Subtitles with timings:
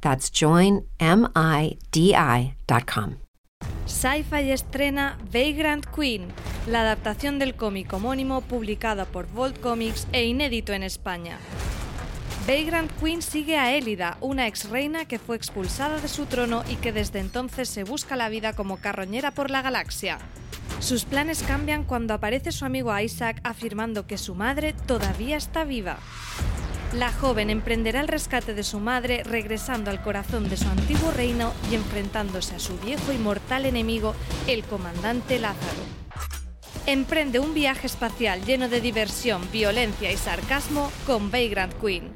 [0.00, 0.90] That's joinmidi.com.
[3.86, 6.28] Sci-Fi estrena Vagrant Queen,
[6.66, 11.38] la adaptación del cómic homónimo publicada por Vault Comics e inédito en España.
[12.46, 16.76] Vagrant Queen sigue a Elida, una ex reina que fue expulsada de su trono y
[16.76, 20.18] que desde entonces se busca la vida como carroñera por la galaxia.
[20.78, 25.98] Sus planes cambian cuando aparece su amigo Isaac afirmando que su madre todavía está viva.
[26.92, 31.52] La joven emprenderá el rescate de su madre regresando al corazón de su antiguo reino
[31.70, 34.14] y enfrentándose a su viejo y mortal enemigo,
[34.48, 35.82] el comandante Lázaro.
[36.86, 42.12] Emprende un viaje espacial lleno de diversión, violencia y sarcasmo con Vagrant Queen.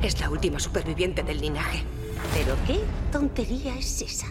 [0.00, 1.82] Es la última superviviente del linaje.
[2.34, 4.28] Pero qué tontería es esa.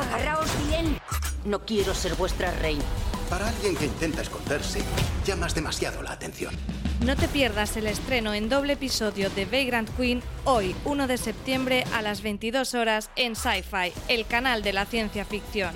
[0.00, 0.98] Agarraos bien.
[1.44, 2.84] No quiero ser vuestra reina.
[3.28, 4.80] Para alguien que intenta esconderse,
[5.26, 6.54] llamas demasiado la atención.
[7.04, 11.84] No te pierdas el estreno en doble episodio de Vagrant Queen hoy, 1 de septiembre
[11.94, 15.70] a las 22 horas en Sci-Fi, el canal de la ciencia ficción.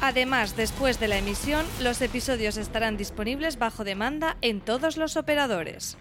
[0.00, 5.98] Además, después de la emisión, los episodios estarán disponibles bajo demanda en todos los operadores.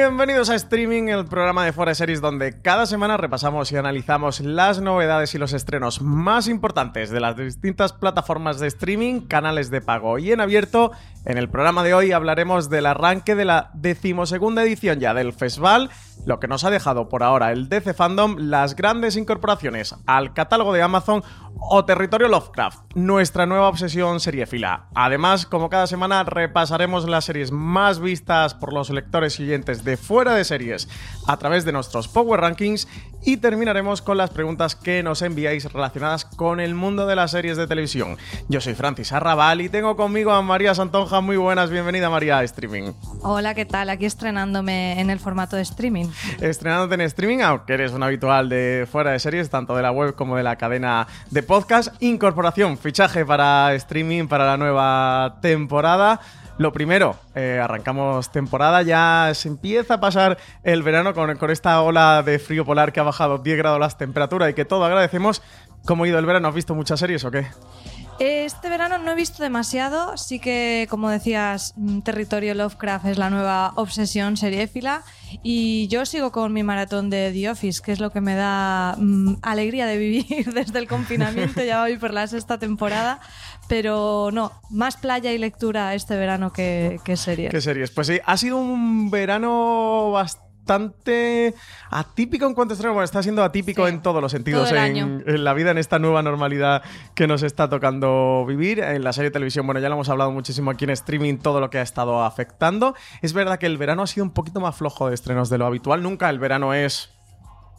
[0.00, 4.80] Bienvenidos a Streaming, el programa de de Series donde cada semana repasamos y analizamos las
[4.80, 10.18] novedades y los estrenos más importantes de las distintas plataformas de streaming, canales de pago
[10.18, 10.92] y en abierto.
[11.26, 15.90] En el programa de hoy hablaremos del arranque de la decimosegunda edición ya del festival,
[16.24, 20.72] lo que nos ha dejado por ahora el DC Fandom, las grandes incorporaciones al catálogo
[20.72, 21.22] de Amazon
[21.58, 24.88] o Territorio Lovecraft, nuestra nueva obsesión seriéfila.
[24.94, 29.96] Además, como cada semana, repasaremos las series más vistas por los lectores y oyentes de
[29.96, 30.88] fuera de series
[31.26, 32.86] a través de nuestros Power Rankings
[33.22, 37.56] y terminaremos con las preguntas que nos enviáis relacionadas con el mundo de las series
[37.56, 38.16] de televisión.
[38.48, 41.20] Yo soy Francis Arrabal y tengo conmigo a María Santonja.
[41.20, 42.92] Muy buenas, bienvenida María a Streaming.
[43.22, 43.90] Hola, ¿qué tal?
[43.90, 46.06] Aquí estrenándome en el formato de streaming.
[46.40, 50.14] Estrenándote en streaming, aunque eres un habitual de fuera de series, tanto de la web
[50.14, 52.00] como de la cadena de podcast.
[52.00, 56.20] Incorporación, fichaje para streaming para la nueva temporada.
[56.60, 61.80] Lo primero, eh, arrancamos temporada, ya se empieza a pasar el verano con, con, esta
[61.80, 65.40] ola de frío polar que ha bajado 10 grados las temperaturas y que todo agradecemos.
[65.86, 66.48] ¿Cómo ha ido el verano?
[66.48, 67.46] ¿Has visto muchas series o qué?
[68.20, 73.30] Este verano no he visto demasiado, sí que como decías, mm, Territorio Lovecraft es la
[73.30, 75.04] nueva obsesión seriéfila
[75.42, 78.94] y yo sigo con mi maratón de The Office, que es lo que me da
[78.98, 83.20] mmm, alegría de vivir desde el confinamiento, ya voy por la sexta temporada,
[83.70, 87.52] pero no, más playa y lectura este verano que, que series.
[87.52, 87.92] ¿Qué series?
[87.92, 91.54] Pues sí, ha sido un verano bastante bastante
[91.90, 92.94] atípico en cuanto a estreno.
[92.94, 95.98] Bueno, está siendo atípico Sí, en todos los sentidos en, en la vida, en esta
[95.98, 96.82] nueva normalidad
[97.14, 98.80] que nos está tocando vivir.
[98.80, 101.60] En la serie de televisión, bueno, ya lo hemos hablado muchísimo aquí en streaming, todo
[101.60, 102.94] lo que ha estado afectando.
[103.22, 105.66] Es verdad que el verano ha sido un poquito más flojo de estrenos de lo
[105.66, 106.02] habitual.
[106.02, 107.10] Nunca el verano es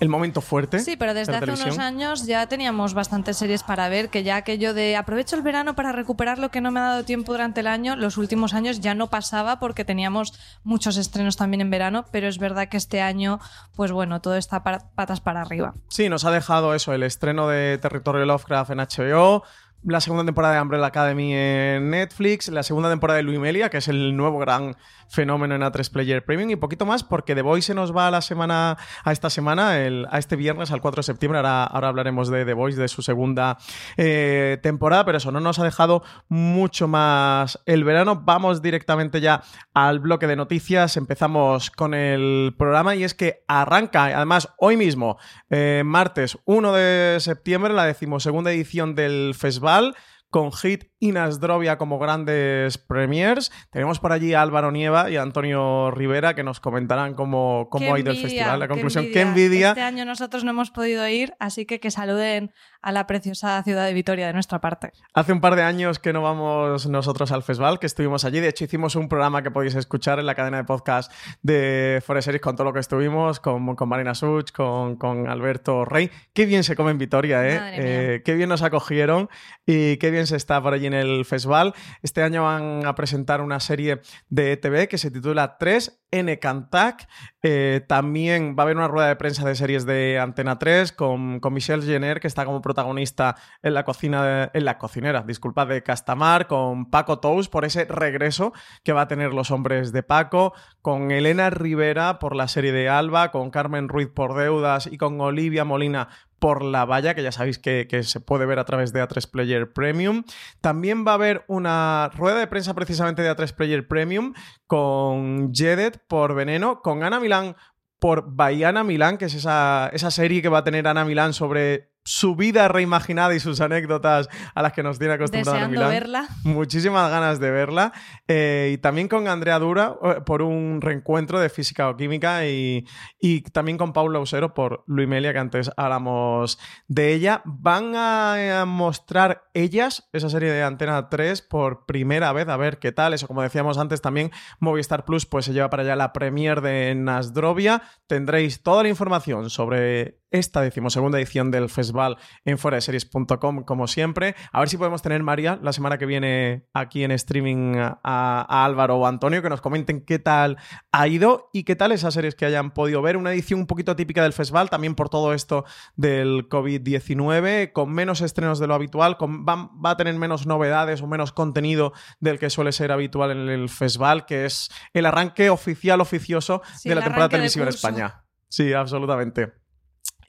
[0.02, 0.80] el momento fuerte.
[0.80, 4.36] Sí, pero desde de hace unos años ya teníamos bastantes series para ver, que ya
[4.36, 7.60] aquello de aprovecho el verano para recuperar lo que no me ha dado tiempo durante
[7.62, 10.34] el año, los últimos años ya no pasaba porque teníamos
[10.64, 13.40] muchos estrenos también en verano, pero es verdad que este año,
[13.76, 15.76] pues bueno, todo está para- patas para arriba.
[15.88, 19.44] Sí, nos ha dejado eso, el estreno de Territorio Lovecraft en HBO.
[19.84, 23.88] La segunda temporada de Umbrella Academy en Netflix, la segunda temporada de Luimelia, que es
[23.88, 24.76] el nuevo gran
[25.10, 28.12] fenómeno en A3 Player Premium, y poquito más porque The Voice se nos va a
[28.12, 31.40] la semana, a esta semana, a este viernes, al 4 de septiembre.
[31.40, 33.58] Ahora, ahora hablaremos de The Voice, de su segunda
[33.98, 38.22] eh, temporada, pero eso no nos ha dejado mucho más el verano.
[38.24, 39.42] Vamos directamente ya
[39.74, 40.96] al bloque de noticias.
[40.96, 45.18] Empezamos con el programa y es que arranca, además, hoy mismo,
[45.50, 49.94] eh, martes 1 de septiembre, la decimosegunda edición del festival mal
[50.32, 53.52] con Hit y Nasdrovia como grandes premiers.
[53.70, 57.94] Tenemos por allí a Álvaro Nieva y a Antonio Rivera que nos comentarán cómo, cómo
[57.94, 58.60] ha ido el festival.
[58.60, 59.70] La conclusión, qué envidia.
[59.70, 63.86] Este año nosotros no hemos podido ir, así que que saluden a la preciosa ciudad
[63.86, 64.92] de Vitoria de nuestra parte.
[65.14, 68.40] Hace un par de años que no vamos nosotros al festival, que estuvimos allí.
[68.40, 71.12] De hecho, hicimos un programa que podéis escuchar en la cadena de podcast
[71.42, 75.84] de Forest Series con todo lo que estuvimos, con, con Marina Such, con, con, Alberto
[75.84, 76.10] Rey.
[76.34, 77.60] Qué bien se come en Vitoria, ¿eh?
[77.74, 79.30] eh qué bien nos acogieron
[79.66, 81.74] y qué bien se está por allí en el festival.
[82.02, 87.08] Este año van a presentar una serie de ETV que se titula 3 N Cantac.
[87.42, 91.40] Eh, también va a haber una rueda de prensa de series de Antena 3 con,
[91.40, 95.82] con Michelle Jenner, que está como protagonista en la cocina, en la cocinera, disculpa, de
[95.84, 98.54] Castamar, con Paco Tous por ese regreso
[98.84, 102.90] que va a tener los hombres de Paco, con Elena Rivera por la serie de
[102.90, 106.10] Alba, con Carmen Ruiz por Deudas y con Olivia Molina
[106.42, 109.72] por la valla, que ya sabéis que, se puede ver a través de A3 Player
[109.72, 110.24] Premium.
[110.60, 114.34] También va a haber una rueda de prensa precisamente de A3 Player Premium
[114.66, 117.56] con Jedet por Veneno, con Ana Milán
[118.00, 121.91] por Baiana Milán, que es esa, esa serie que va a tener Ana Milán sobre
[122.04, 126.28] su vida reimaginada y sus anécdotas a las que nos tiene acostumbrado Deseando verla.
[126.44, 127.94] Muchísimas ganas de verla.
[128.28, 132.88] Eh, y también con Andrea Dura eh, por un reencuentro de física o química y,
[133.20, 137.42] y también con Paula Usero por Luimelia, que antes hablamos de ella.
[137.46, 142.92] Van a, mostrar ellas esa serie de Antena 3 por primera vez, a ver qué
[142.92, 143.14] tal.
[143.14, 146.96] Eso, como decíamos antes, también Movistar Plus pues se lleva para allá la premier de
[146.96, 147.84] Nasdrovia.
[148.08, 154.36] Tendréis toda la información sobre esta decimosegunda edición del festival en foraseries.com, como siempre.
[154.52, 158.98] A ver si podemos tener, María, la semana que viene aquí en streaming a, Álvaro
[158.98, 160.58] o Antonio, que nos comenten qué tal
[160.92, 163.18] ha ido y qué tal esas series que hayan podido ver.
[163.18, 168.22] Una edición un poquito típica del festival, también por todo esto del COVID-19, con menos
[168.22, 172.50] estrenos de lo habitual, con, va, a tener menos novedades o menos contenido del que
[172.50, 177.30] suele ser habitual en el festival, que es el arranque oficial, oficioso de la temporada
[177.30, 178.24] televisiva en España.
[178.48, 179.61] Sí, absolutamente.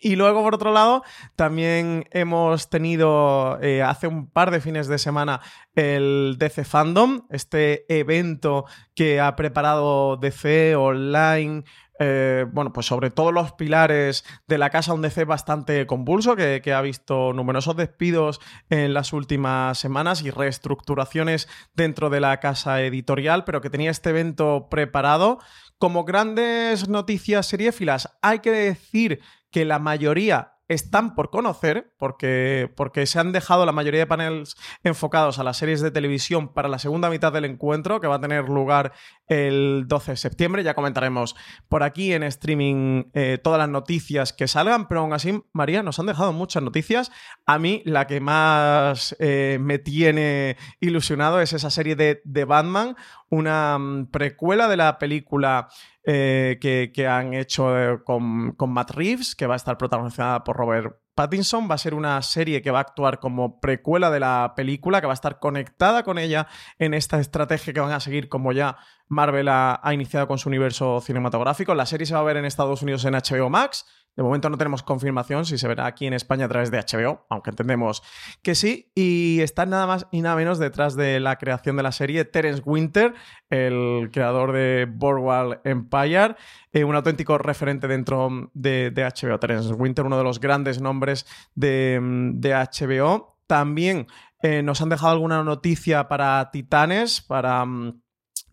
[0.04, 1.04] Y luego, por otro lado,
[1.36, 5.40] también hemos tenido eh, hace un par de fines de semana
[5.76, 8.64] el DC Fandom, este evento
[8.96, 11.62] que ha preparado DC online.
[12.00, 16.60] Eh, bueno, pues sobre todos los pilares de la casa, un DC bastante convulso, que,
[16.74, 18.40] ha visto numerosos despidos
[18.70, 24.10] en las últimas semanas y reestructuraciones dentro de la casa editorial, pero que tenía este
[24.10, 25.38] evento preparado.
[25.78, 29.20] Como grandes noticias seriéfilas, hay que decir
[29.52, 34.56] que la mayoría están por conocer, porque, porque se han dejado la mayoría de paneles
[34.82, 38.20] enfocados a las series de televisión para la segunda mitad del encuentro, que va a
[38.20, 38.92] tener lugar
[39.32, 40.62] el 12 de septiembre.
[40.62, 41.34] Ya comentaremos
[41.68, 45.98] por aquí en streaming eh, todas las noticias que salgan, pero aún así, María, nos
[45.98, 47.10] han dejado muchas noticias.
[47.46, 52.96] A mí, la que más eh, me tiene ilusionado es esa serie de, de Batman,
[53.28, 55.68] una mm, precuela de la película
[56.04, 61.01] eh, que, han hecho con, con, Matt Reeves, que va a estar protagonizada por Robert
[61.14, 61.70] Pattinson.
[61.70, 65.06] Va a ser una serie que va a actuar como precuela de la película, que
[65.06, 66.48] va a estar conectada con ella
[66.78, 68.76] en esta estrategia que van a seguir como ya
[69.08, 71.74] Marvel ha, ha iniciado con su universo cinematográfico.
[71.74, 73.84] La serie se va a ver en Estados Unidos en HBO Max
[74.16, 77.26] de momento no tenemos confirmación si se verá aquí en España a través de HBO,
[77.30, 78.02] aunque entendemos
[78.42, 78.90] que sí.
[78.94, 82.62] Y está nada más y nada menos detrás de la creación de la serie Terence
[82.64, 83.14] Winter,
[83.48, 86.36] el creador de Boardwalk Empire,
[86.72, 89.38] eh, un auténtico referente dentro de, HBO.
[89.38, 91.98] Terence Winter, uno de los grandes nombres de,
[92.42, 93.38] HBO.
[93.46, 94.06] También
[94.42, 98.00] eh, nos han dejado alguna noticia para Titanes, para mm,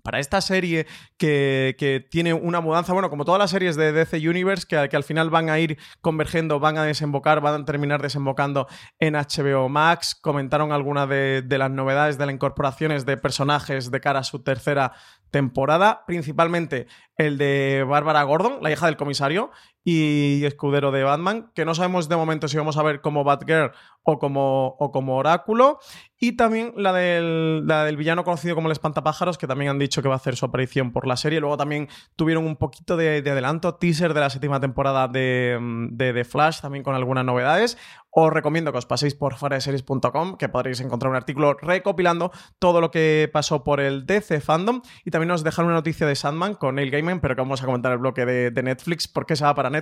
[0.03, 0.87] para esta serie
[1.17, 5.29] que, tiene una mudanza, bueno, como todas las series de DC Universe, que, al final
[5.29, 8.67] van a ir convergiendo, van a desembocar, van a terminar desembocando
[8.99, 10.15] en HBO Max.
[10.15, 14.39] Comentaron algunas de, de las novedades de las incorporaciones de personajes de cara a su
[14.39, 14.93] tercera
[15.31, 19.51] temporada, principalmente el de Bárbara Gordon, la hija del comisario
[19.91, 23.71] y escudero de Batman, que no sabemos de momento si vamos a ver como Batgirl
[24.03, 25.79] o como, o como Oráculo,
[26.17, 30.07] y también la del, del villano conocido como el Espantapájaros, que también han dicho que
[30.07, 31.39] va a hacer su aparición por la serie.
[31.39, 35.57] Luego también tuvieron un poquito de, adelanto, teaser de la séptima temporada de,
[35.91, 37.77] de Flash, también con algunas novedades.
[38.11, 42.91] os recomiendo que os paséis por foraseries.com, que podréis encontrar un artículo recopilando todo lo
[42.91, 46.75] que pasó por el DC Fandom y también os dejar una noticia de Sandman con
[46.75, 49.69] Neil Gaiman, pero que vamos a comentar el bloque de, Netflix, porque se va para
[49.69, 49.78] Netflix.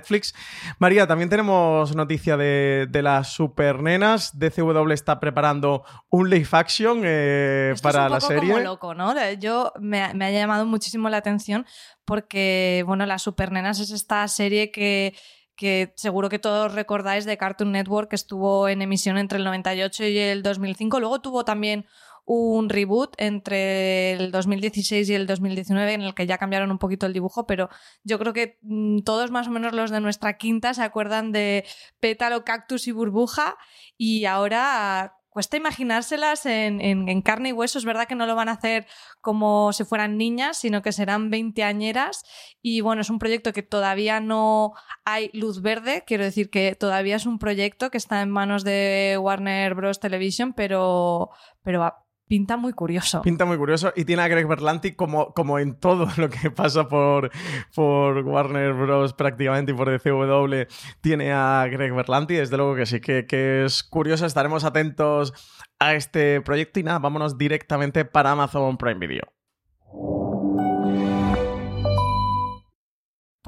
[0.78, 4.38] María, también tenemos noticia de, de las supernenas.
[4.38, 8.52] DCW está preparando un live action eh, para es un la serie.
[8.52, 9.14] Como loco, ¿no?
[9.34, 11.66] Yo me, me ha llamado muchísimo la atención
[12.04, 15.14] porque, bueno, Las Supernenas es esta serie que
[15.58, 20.04] que seguro que todos recordáis de Cartoon Network que estuvo en emisión entre el 98
[20.04, 21.00] y el 2005.
[21.00, 21.84] Luego tuvo también
[22.28, 27.06] un reboot entre el 2016 y el 2019 en el que ya cambiaron un poquito
[27.06, 27.70] el dibujo, pero
[28.04, 31.64] yo creo que mm, todos más o menos los de nuestra quinta se acuerdan de
[32.00, 33.56] Pétalo, Cactus y Burbuja
[33.96, 37.78] y ahora cuesta imaginárselas en, carne y hueso.
[37.78, 38.86] Es verdad que no lo van a hacer
[39.22, 42.24] como si fueran niñas, sino que serán veinteañeras.
[42.60, 44.72] Y bueno, es un proyecto que todavía no
[45.04, 46.04] hay luz verde.
[46.06, 50.00] Quiero decir que todavía es un proyecto que está en manos de Warner Bros.
[50.00, 51.30] Television, pero,
[51.62, 53.22] pero pinta muy curioso.
[53.22, 56.88] Pinta muy curioso y tiene a Greg Berlanti como, como en todo lo que pasa
[56.88, 57.30] por,
[57.74, 59.14] por Warner Bros.
[59.14, 60.66] prácticamente y por DCW.
[61.00, 64.26] Tiene a Greg Berlanti, desde luego que sí que, que es curioso.
[64.26, 65.32] Estaremos atentos
[65.78, 69.37] a este proyecto y nada, vámonos directamente para Amazon Prime Video.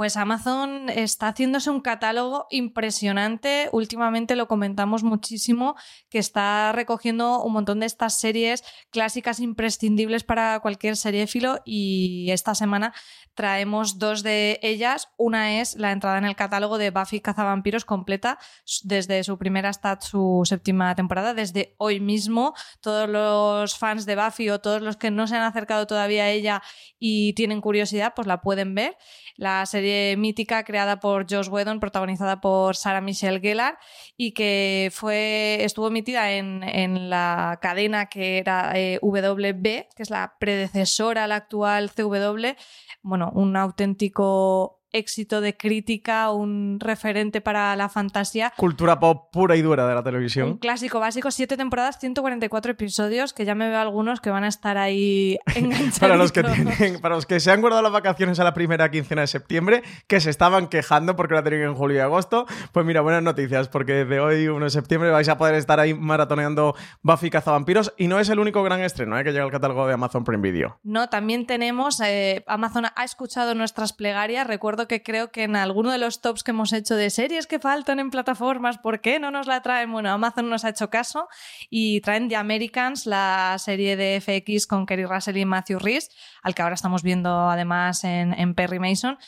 [0.00, 3.68] Pues Amazon está haciéndose un catálogo impresionante.
[3.70, 5.76] Últimamente lo comentamos muchísimo,
[6.08, 12.54] que está recogiendo un montón de estas series clásicas imprescindibles para cualquier seriéfilo y esta
[12.54, 12.94] semana
[13.34, 15.10] traemos dos de ellas.
[15.18, 18.38] Una es la entrada en el catálogo de Buffy Cazavampiros completa
[18.84, 21.34] desde su primera hasta su séptima temporada.
[21.34, 25.42] Desde hoy mismo, todos los fans de Buffy o todos los que no se han
[25.42, 26.62] acercado todavía a ella
[26.98, 28.96] y tienen curiosidad, pues la pueden ver
[29.36, 33.78] la serie mítica creada por Josh Whedon, protagonizada por Sarah Michelle Gellar
[34.16, 40.36] y que fue, estuvo emitida en, la cadena que era eh, WB, que es la
[40.38, 42.56] predecesora a la actual CW.
[43.02, 48.52] Bueno, un auténtico éxito de crítica, un referente para la fantasía.
[48.56, 50.48] Cultura pop pura y dura de la televisión.
[50.48, 54.48] Un clásico básico, siete temporadas, 144 episodios, que ya me veo algunos que van a
[54.48, 55.98] estar ahí enganchados.
[56.00, 59.22] para, los que para los que se han guardado las vacaciones a la primera quincena
[59.22, 63.00] de septiembre, que se estaban quejando porque la tenían en julio y agosto, pues mira,
[63.00, 67.30] buenas noticias, porque desde hoy, 1 de septiembre, vais a poder estar ahí maratoneando Buffy
[67.30, 69.24] Cazavampiros y no es el único gran estreno ¿eh?
[69.24, 70.78] que llega al catálogo de Amazon Prime Video.
[70.82, 75.90] No, también tenemos, eh, Amazon ha escuchado nuestras plegarias, recuerdo que creo que en alguno
[75.90, 79.30] de los tops que hemos hecho de series que faltan en plataformas, ¿por qué no
[79.30, 79.92] nos la traen?
[79.92, 81.28] Bueno, Amazon nos ha hecho caso
[81.68, 86.10] y traen The Americans, la serie de FX con Kerry Russell y Matthew Rhys,
[86.42, 89.18] al que ahora estamos viendo además en, en Perry Mason.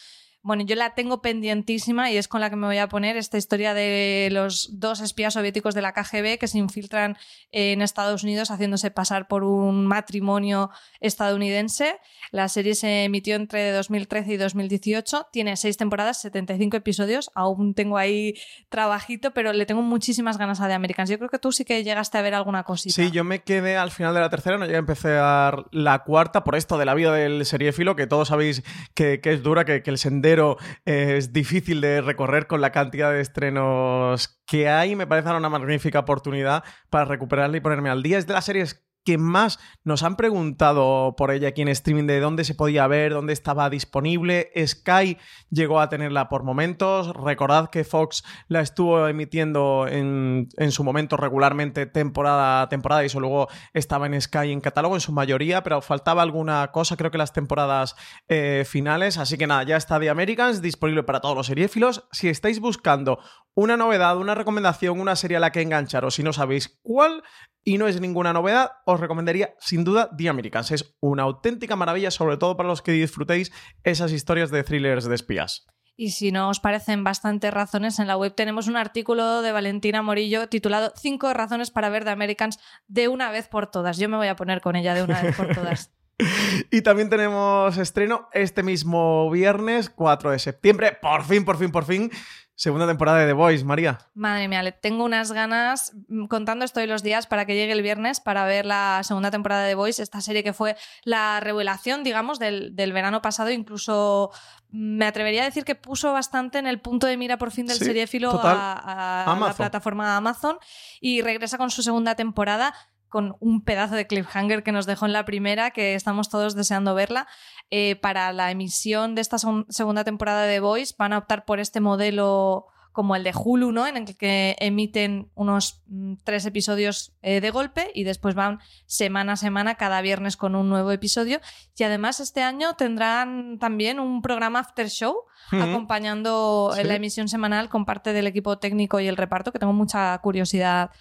[0.44, 3.38] Bueno, yo la tengo pendientísima y es con la que me voy a poner esta
[3.38, 7.16] historia de los dos espías soviéticos de la KGB que se infiltran
[7.52, 11.96] en Estados Unidos haciéndose pasar por un matrimonio estadounidense.
[12.32, 17.96] La serie se emitió entre 2013 y 2018, tiene seis temporadas, 75 episodios, aún tengo
[17.96, 18.34] ahí
[18.68, 21.08] trabajito, pero le tengo muchísimas ganas a The Americans.
[21.08, 22.96] Yo creo que tú sí que llegaste a ver alguna cosita.
[22.96, 26.42] Sí, yo me quedé al final de la tercera, no llegué a empezar la cuarta
[26.42, 29.90] por esto de la vida del seriéfilo, que todos sabéis que, es dura, que, que
[29.90, 34.96] el sendero pero es difícil de recorrer con la cantidad de estrenos que hay.
[34.96, 38.16] Me parece una magnífica oportunidad para recuperarla y ponerme al día.
[38.16, 42.20] Es de las series que más nos han preguntado por ella aquí en streaming de
[42.20, 44.50] dónde se podía ver, dónde estaba disponible.
[44.66, 45.18] Sky
[45.50, 47.14] llegó a tenerla por momentos.
[47.14, 53.20] Recordad que Fox la estuvo emitiendo en, su momento regularmente temporada a temporada y eso
[53.20, 57.18] luego estaba en Sky en catálogo en su mayoría, pero faltaba alguna cosa, creo que
[57.18, 57.96] las temporadas
[58.28, 59.18] eh, finales.
[59.18, 62.06] Así que nada, ya está The Americans disponible para todos los seriéfilos.
[62.12, 63.18] Si estáis buscando
[63.54, 67.22] una novedad, una recomendación, una serie a la que enganchar o si no sabéis cuál,
[67.64, 70.70] y no es ninguna novedad, os recomendaría sin duda The Americans.
[70.70, 73.52] Es una auténtica maravilla, sobre todo para los que disfrutéis
[73.84, 75.66] esas historias de thrillers de espías.
[75.94, 80.02] Y si no os parecen bastantes razones, en la web tenemos un artículo de Valentina
[80.02, 83.98] Morillo titulado Cinco razones para ver The Americans de una vez por todas.
[83.98, 85.92] Yo me voy a poner con ella de una vez por todas.
[86.70, 90.98] y también tenemos estreno este mismo viernes, 4 de septiembre.
[91.00, 92.10] Por fin, por fin, por fin
[92.54, 93.98] segunda temporada de The Voice, María.
[94.14, 97.82] Madre mía, le tengo unas ganas, mm, contando estoy los días para que llegue el
[97.82, 102.04] viernes para ver la segunda temporada de The Voice, esta serie que fue la revelación,
[102.04, 104.30] digamos, del, verano pasado, incluso
[104.70, 107.66] mm, me atrevería a decir que puso bastante en el punto de mira por fin
[107.66, 110.58] del seriéfilo a, a la plataforma Amazon
[111.00, 112.74] y regresa con su segunda temporada
[113.12, 116.94] con un pedazo de cliffhanger que nos dejó en la primera, que estamos todos deseando
[116.94, 117.28] verla.
[117.70, 119.36] Eh, para la emisión de esta
[119.68, 123.86] segunda temporada de Voice van a optar por este modelo como el de Hulu, ¿no?
[123.86, 129.34] En el que emiten unos mm, tres episodios eh, de golpe y después van semana
[129.34, 131.38] a semana, cada viernes con un nuevo episodio.
[131.76, 135.14] Y además este año tendrán también un programa after show
[135.50, 140.16] acompañando la emisión semanal con parte del equipo técnico y el reparto, que tengo mucha
[140.18, 140.92] curiosidad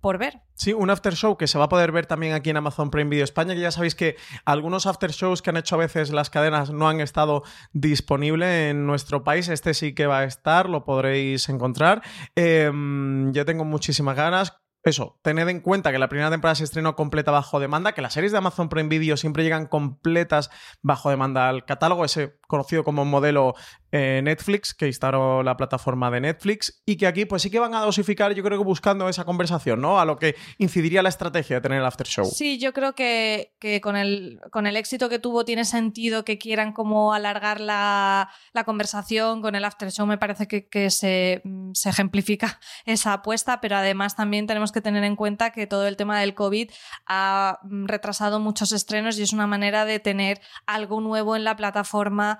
[0.00, 0.40] por ver.
[0.54, 3.10] Sí, un after show que se va a poder ver también aquí en Amazon Prime
[3.10, 6.30] Video España, que ya sabéis que algunos after shows que han hecho a veces las
[6.30, 7.42] cadenas no han estado
[7.72, 9.48] disponibles en nuestro país.
[9.48, 12.02] Este sí que va a estar, lo podréis encontrar.
[12.34, 16.96] Em, yo tengo muchísimas ganas eso, tened en cuenta que la primera temporada se estrenó
[16.96, 21.50] completa bajo demanda, que las series de Amazon Prime Video siempre llegan completas bajo demanda
[21.50, 23.54] al catálogo, ese conocido como modelo
[23.92, 27.74] eh, Netflix, que instaló la plataforma de Netflix, y que aquí pues sí que van
[27.74, 29.98] a dosificar, yo creo que buscando esa conversación, ¿no?
[29.98, 32.26] A lo que incidiría la estrategia de tener el after show.
[32.26, 33.52] Sí, yo creo que,
[33.82, 38.28] con, el, con el éxito que tuvo tiene sentido que quieran como alargar la,
[38.64, 41.42] conversación con el after show, me parece que, que se,
[41.72, 45.96] se ejemplifica esa apuesta, pero además también tenemos que tener en cuenta que todo el
[45.96, 46.70] tema del COVID
[47.06, 52.39] ha retrasado muchos estrenos y es una manera de tener algo nuevo en la plataforma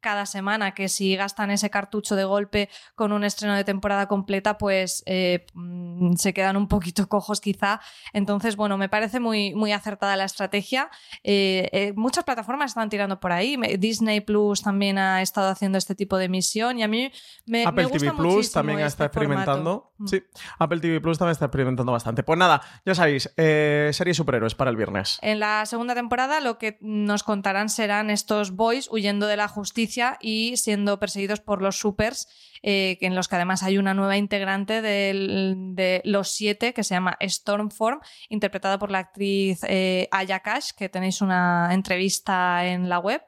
[0.00, 4.58] cada semana, que si gastan ese cartucho de golpe con un estreno de temporada completa,
[4.58, 7.80] pues eh, mm, se quedan un poquito cojos quizá.
[8.12, 10.90] Entonces, bueno, me parece muy, muy acertada la estrategia.
[11.24, 13.56] Eh, eh, muchas plataformas están tirando por ahí.
[13.78, 17.10] Disney Plus también ha estado haciendo este tipo de emisión y a mí
[17.46, 19.92] me, Apple TV Plus también este está experimentando.
[19.98, 20.06] Mm.
[20.06, 20.22] Sí,
[20.58, 22.22] Apple TV Plus también está experimentando bastante.
[22.22, 25.18] Pues nada, ya sabéis, serie superhéroes para el viernes.
[25.22, 29.85] En la segunda temporada lo que nos contarán serán estos boys huyendo de la justicia
[30.20, 32.28] y siendo perseguidos por los supers,
[32.62, 37.16] eh, en los que además hay una nueva integrante de Los Siete que se llama
[37.20, 43.22] Stormform, interpretada por la actriz eh, Aya Cash, que tenéis una entrevista en la web.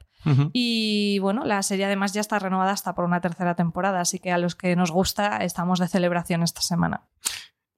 [0.53, 4.31] Y bueno, la serie además ya está renovada hasta por una tercera temporada, así que
[4.31, 7.05] a los que nos gusta estamos de celebración esta semana.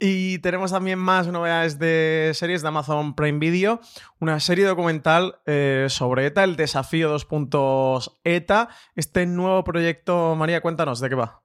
[0.03, 3.81] Y tenemos también más novedades de series de Amazon Prime Video.
[4.19, 8.21] Una serie documental eh, sobre ETA, el desafío 2.
[8.25, 8.71] ETA.
[8.97, 11.43] Este nuevo proyecto, María, cuéntanos de qué va.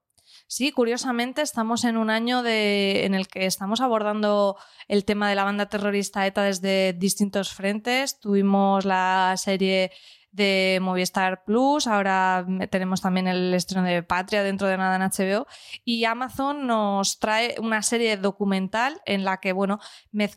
[0.48, 4.56] Sí, curiosamente estamos en un año de, en el que estamos abordando
[4.88, 8.20] el tema de la banda terrorista ETA desde distintos frentes.
[8.20, 9.90] Tuvimos la serie
[10.36, 15.46] de Movistar Plus, ahora tenemos también el estreno de Patria dentro de nada en HBO
[15.84, 19.80] y Amazon nos trae una serie documental en la que, bueno,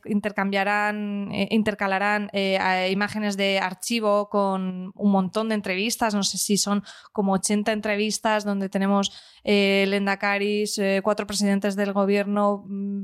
[0.06, 6.58] intercambiarán, eh, intercalarán eh, imágenes de archivo con un montón de entrevistas, no sé si
[6.58, 9.12] son como 80 entrevistas donde tenemos
[9.44, 13.04] eh, Lendacaris, eh, cuatro presidentes del gobierno, mm,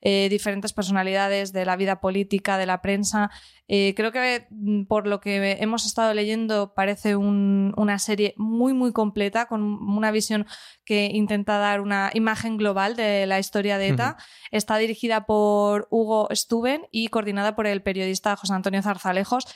[0.00, 3.30] víctimas, diferentes personalidades de la vida política, de la prensa.
[3.66, 9.46] creo que mm, por lo que hemos estado leyendo parece una serie muy, muy completa,
[9.46, 10.46] con una visión
[10.84, 14.16] que intenta dar una imagen global de la historia de ETA.
[14.50, 19.46] Está dirigida por Hugo Stuben y coordinada por el periodista José Antonio Zarzalejos.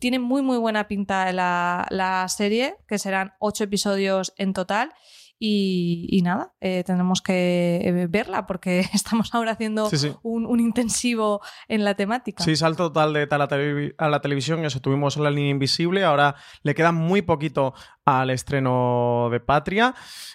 [0.00, 4.92] Tiene muy, muy buena pinta la, la serie, que serán ocho episodios en total.
[5.40, 9.88] Y, nada, eh, tenemos que eh, verla porque estamos ahora haciendo
[10.22, 12.42] Un, intensivo en la temática.
[12.42, 16.74] Sí, salto total de tal a, la televisión, eso tuvimos la línea invisible, ahora le
[16.74, 17.74] queda muy poquito
[18.04, 19.94] al estreno de Patria.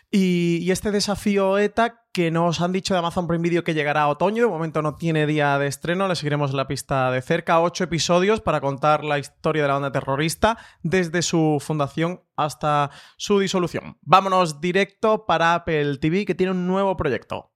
[0.09, 4.07] Y, este desafío ETA que nos han dicho de Amazon Prime Video que llegará a
[4.07, 7.83] otoño, de momento no tiene día de estreno, le seguiremos la pista de cerca, ocho
[7.83, 13.97] episodios para contar la historia de la banda terrorista desde su fundación hasta su disolución.
[14.01, 17.51] Vámonos directo para Apple TV que tiene un nuevo proyecto.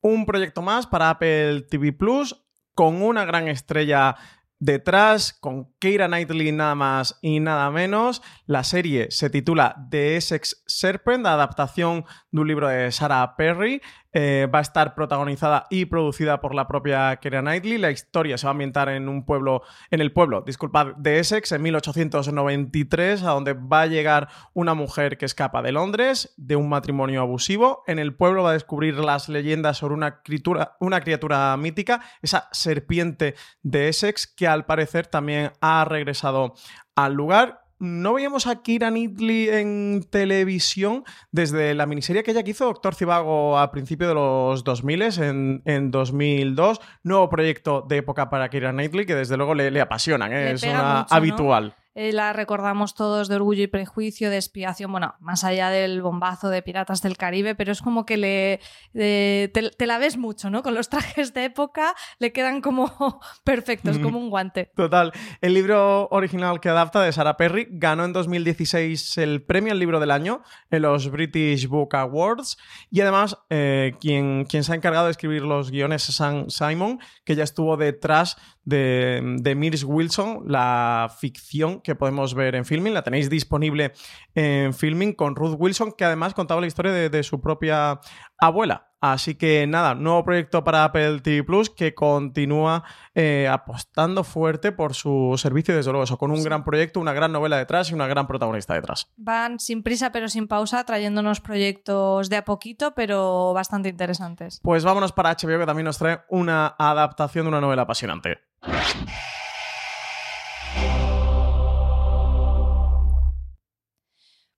[0.00, 4.16] Un proyecto más para Apple TV Plus con una gran estrella
[4.58, 10.62] Detrás, con Keira Knightley nada más y nada menos, la serie se titula The Essex
[10.66, 13.82] Serpent, adaptación de un libro de Sarah Perry,
[14.18, 17.76] eh, va a estar protagonizada y producida por la propia Keira Knightley.
[17.76, 21.52] La historia se va a ambientar en un pueblo, en el pueblo, disculpad, de Essex
[21.52, 26.70] en 1893, a donde va a llegar una mujer que escapa de Londres de un
[26.70, 27.82] matrimonio abusivo.
[27.86, 32.48] En el pueblo va a descubrir las leyendas sobre una criatura, una criatura mítica, esa
[32.52, 36.54] serpiente de Essex, que al parecer también ha regresado
[36.94, 42.66] al lugar no veíamos a Kira Knightley en televisión desde la miniserie que ella hizo
[42.66, 46.80] Doctor Cibago a principios de los 2000, en, en 2002.
[47.02, 50.52] Nuevo proyecto de época para Kira Knightley que desde luego le, le apasionan, ¿eh?
[50.52, 51.74] es una habitual.
[51.98, 56.50] Eh, la recordamos todos de Orgullo y Prejuicio, de Expiación, bueno, más allá del bombazo
[56.50, 58.60] de Piratas del Caribe, pero es como que le
[58.92, 60.62] te, te, la ves mucho, ¿no?
[60.62, 62.92] Con los trajes de época le quedan como
[63.44, 64.70] perfectos, como un guante.
[64.76, 65.12] Total.
[65.40, 69.98] El libro original que adapta de Sarah Perry ganó en 2016 el premio al libro
[69.98, 72.58] del año en los British Book Awards
[72.90, 77.00] y además eh, quien, quien se ha encargado de escribir los guiones es Sam Simon,
[77.24, 82.92] que ya estuvo detrás de, de Mirs Wilson, la ficción que podemos ver en filming.
[82.92, 83.92] La tenéis disponible
[84.34, 88.00] en filming con Ruth Wilson, que además contaba la historia de, de su propia
[88.38, 88.86] abuela.
[89.00, 92.82] Así que nada, nuevo proyecto para Apple TV Plus que continúa
[93.14, 97.30] eh, apostando fuerte por su servicio, desde luego, eso, con un gran proyecto, una gran
[97.30, 99.12] novela detrás y una gran protagonista detrás.
[99.16, 104.60] Van sin prisa pero sin pausa, trayéndonos proyectos de a poquito, pero bastante interesantes.
[104.62, 108.38] Pues vámonos para HBO, que también nos trae una adaptación de una novela apasionante.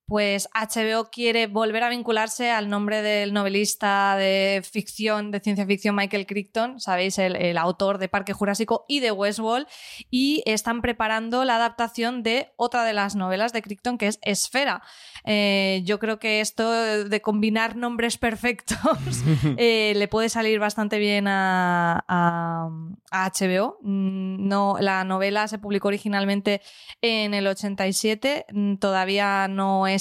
[0.08, 5.94] Pues HBO quiere volver a vincularse al nombre del novelista de ficción, de ciencia ficción
[5.94, 9.66] Michael Crichton, sabéis, el, autor de Parque Jurásico y de Westworld,
[10.10, 14.82] y están preparando la adaptación de otra de las novelas de Crichton, que es Esfera.
[15.24, 18.78] Eh, yo creo que esto de combinar nombres perfectos
[19.58, 22.70] eh, le puede salir bastante bien a,
[23.12, 23.78] HBO.
[23.82, 26.62] Mm, no, la novela se publicó originalmente
[27.02, 29.97] en el 87, mm, todavía no es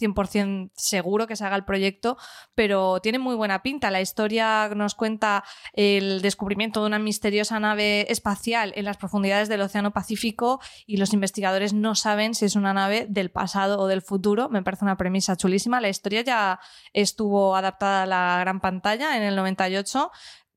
[0.00, 2.16] 100% seguro que se haga el proyecto,
[2.54, 3.90] pero tiene muy buena pinta.
[3.90, 9.60] La historia nos cuenta el descubrimiento de una misteriosa nave espacial en las profundidades del
[9.60, 14.02] Océano Pacífico y los investigadores no saben si es una nave del pasado o del
[14.02, 14.48] futuro.
[14.48, 15.80] Me parece una premisa chulísima.
[15.80, 16.60] La historia ya
[16.92, 20.10] estuvo adaptada a la gran pantalla en el 98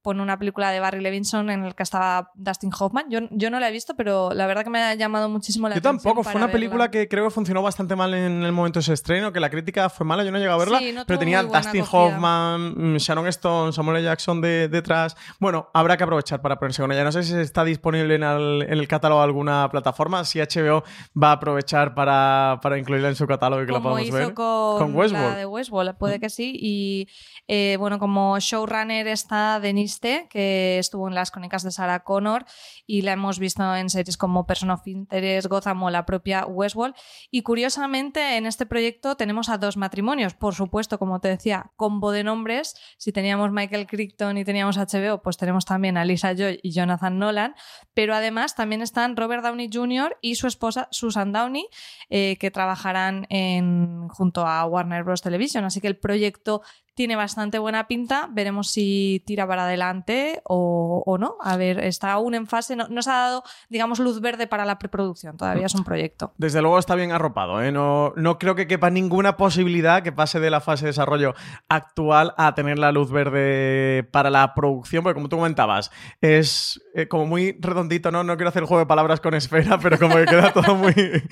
[0.03, 3.05] pone una película de Barry Levinson en el que estaba Dustin Hoffman.
[3.09, 5.75] Yo, yo no la he visto, pero la verdad que me ha llamado muchísimo la
[5.75, 5.97] atención.
[5.97, 8.83] Yo tampoco, fue una película que creo que funcionó bastante mal en el momento de
[8.83, 11.85] su estreno, que la crítica fue mala, yo no llegué a verla, pero tenía Dustin
[11.89, 14.05] Hoffman, mm, Sharon Stone, Samuel L.
[14.05, 15.15] Jackson detrás.
[15.39, 17.05] Bueno, habrá que aprovechar para ponerse con ella.
[17.05, 20.83] No sé si está disponible en el, catálogo de alguna plataforma, si HBO
[21.21, 24.33] va a aprovechar para, para incluirla en su catálogo y que la podamos ver.
[24.33, 25.29] Con, con Westworld.
[25.29, 26.57] La de Westworld, puede que sí.
[26.59, 27.07] Y
[27.47, 32.45] eh, bueno, como showrunner está Denise que estuvo en las crónicas de Sarah Connor
[32.85, 36.95] y la hemos visto en series como Person of Interest, Gotham o la propia Westworld.
[37.31, 40.33] Y curiosamente, en este proyecto tenemos a dos matrimonios.
[40.33, 42.75] Por supuesto, como te decía, combo de nombres.
[42.97, 47.17] Si teníamos Michael Crichton y teníamos HBO, pues tenemos también a Lisa Joy y Jonathan
[47.19, 47.55] Nolan.
[47.93, 50.17] Pero además también están Robert Downey Jr.
[50.21, 51.67] y su esposa Susan Downey,
[52.09, 55.21] eh, que trabajarán en, junto a Warner Bros.
[55.21, 55.65] Television.
[55.65, 56.61] Así que el proyecto
[56.95, 58.29] tiene bastante buena pinta.
[58.31, 61.37] Veremos si tira para adelante o, no.
[61.41, 62.75] A ver, está aún en fase.
[62.75, 65.37] No, se ha dado, digamos, luz verde para la preproducción.
[65.37, 66.33] Todavía es un proyecto.
[66.37, 67.61] Desde luego está bien arropado.
[67.61, 67.71] ¿eh?
[67.71, 71.33] No, no creo que quepa ninguna posibilidad que pase de la fase de desarrollo
[71.69, 75.03] actual a tener la luz verde para la producción.
[75.03, 78.23] Porque como tú comentabas, es eh, como muy redondito, ¿no?
[78.23, 80.93] No quiero hacer el juego de palabras con esfera, pero como que queda todo muy.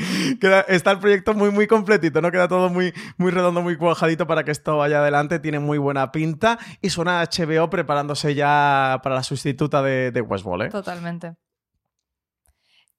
[0.67, 2.31] está el proyecto muy, muy completito, ¿no?
[2.31, 6.13] Queda todo muy, muy redondo, muy cuajadito para que esto vaya adelante tiene muy buena
[6.13, 10.67] pinta y suena HBO preparándose ya para la sustituta de, de Westworld.
[10.67, 10.69] ¿eh?
[10.69, 11.35] Totalmente.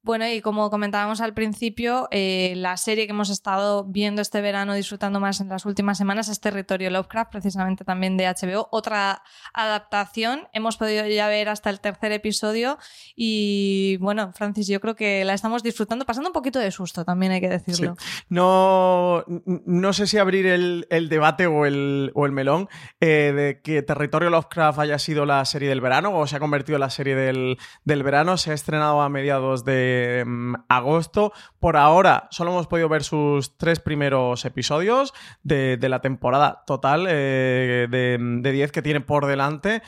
[0.04, 4.74] Bueno, y como comentábamos al principio, eh, la serie que hemos estado viendo este verano,
[4.74, 8.68] disfrutando más en las últimas semanas, es Territorio Lovecraft, precisamente también de HBO.
[8.72, 9.22] Otra
[9.54, 12.78] adaptación, hemos podido ya ver hasta el tercer episodio
[13.14, 17.30] y bueno, Francis, yo creo que la estamos disfrutando, pasando un poquito de susto, también
[17.30, 17.96] hay que decirlo.
[18.28, 22.68] No, no sé si abrir el, debate o el, o el melón
[23.00, 26.74] eh, de que Territorio Lovecraft haya sido la serie del verano o se ha convertido
[26.74, 28.36] en la serie del, del verano.
[28.36, 31.32] Se ha estrenado a mediados de Em, agosto.
[31.60, 37.86] Por ahora solo hemos podido ver sus tres primeros episodios de, la temporada total eh,
[37.90, 39.82] de 10 que tiene por delante.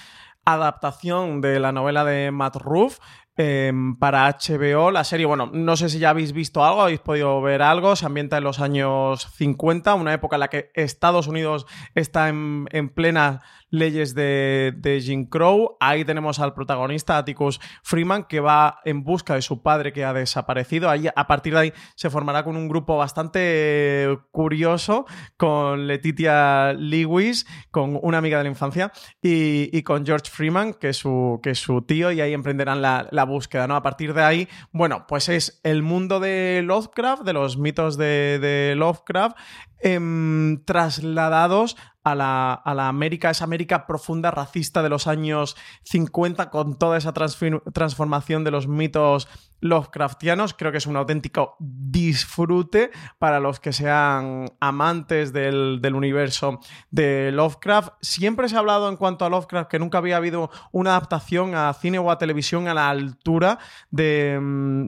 [0.45, 2.99] Adaptación de la novela de Matt Ruff.
[3.37, 4.93] Em, para HBO.
[4.93, 7.97] La serie, bueno, no sé si ya habéis visto algo, habéis podido ver algo.
[7.97, 12.89] Se ambienta en los años 50, una época en la que Estados Unidos está en
[12.95, 13.43] plena
[13.75, 15.77] leyes de, Jim Crow.
[15.81, 20.13] Ahí tenemos al protagonista, Atticus Freeman, que va en busca de su padre que ha
[20.13, 20.89] desaparecido.
[20.89, 25.07] Ahí, a partir de ahí se formará con un grupo bastante curioso,
[25.37, 30.97] con Letitia Lewis, con una amiga de la infancia, y, con George Freeman, que es
[30.97, 33.67] su, tío, y ahí emprenderán la, búsqueda.
[33.67, 33.75] ¿no?
[33.75, 38.75] A partir de ahí, bueno, pues es el mundo de Lovecraft, de los mitos de,
[38.77, 39.37] Lovecraft,
[39.81, 46.99] em, trasladados a la, América, esa América profunda racista de los años 50 con toda
[46.99, 49.27] esa transformación de los mitos
[49.65, 50.53] Lovecraftianos.
[50.53, 57.95] Creo que es un auténtico disfrute para los que sean amantes del, universo de Lovecraft.
[58.03, 61.73] Siempre se ha hablado en cuanto a Lovecraft que nunca había habido una adaptación a
[61.73, 63.59] cine o a televisión a la altura
[63.91, 64.39] de,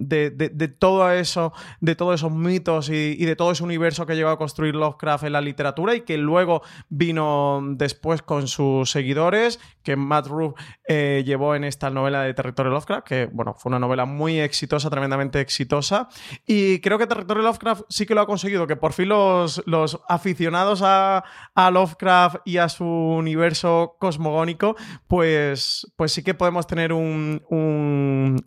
[0.06, 4.38] de, todo eso, de todos esos mitos y, de todo ese universo que llegó a
[4.38, 6.60] construir Lovecraft en la literatura y que luego
[6.90, 10.54] vino después con sus seguidores, que Matt Roof
[10.86, 14.65] eh, llevó en esta novela de Territorio Lovecraft, que bueno, fue una novela muy exitosa,
[14.68, 16.08] tremendamente exitosa.
[16.46, 20.00] Y creo que Territorio Lovecraft sí que lo ha conseguido, que por fin los, los
[20.08, 21.24] aficionados a,
[21.56, 24.76] Lovecraft y a su universo cosmogónico,
[25.06, 27.42] pues, pues sí que podemos tener un,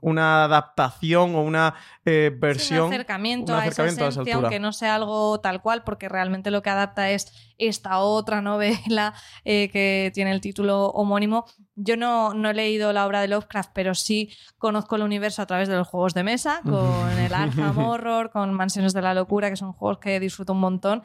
[0.01, 2.87] una adaptación o una eh, versión.
[2.87, 6.69] un acercamiento, a, esa esencia, aunque no sea algo tal cual, porque realmente lo que
[6.69, 9.13] adapta es esta otra novela
[9.45, 11.45] eh, que tiene el título homónimo.
[11.75, 15.45] Yo no, no, he leído la obra de Lovecraft, pero sí conozco el universo a
[15.45, 19.49] través de los juegos de mesa, con el Arkham Horror, con Mansiones de la Locura,
[19.49, 21.03] que son juegos que disfruto un montón.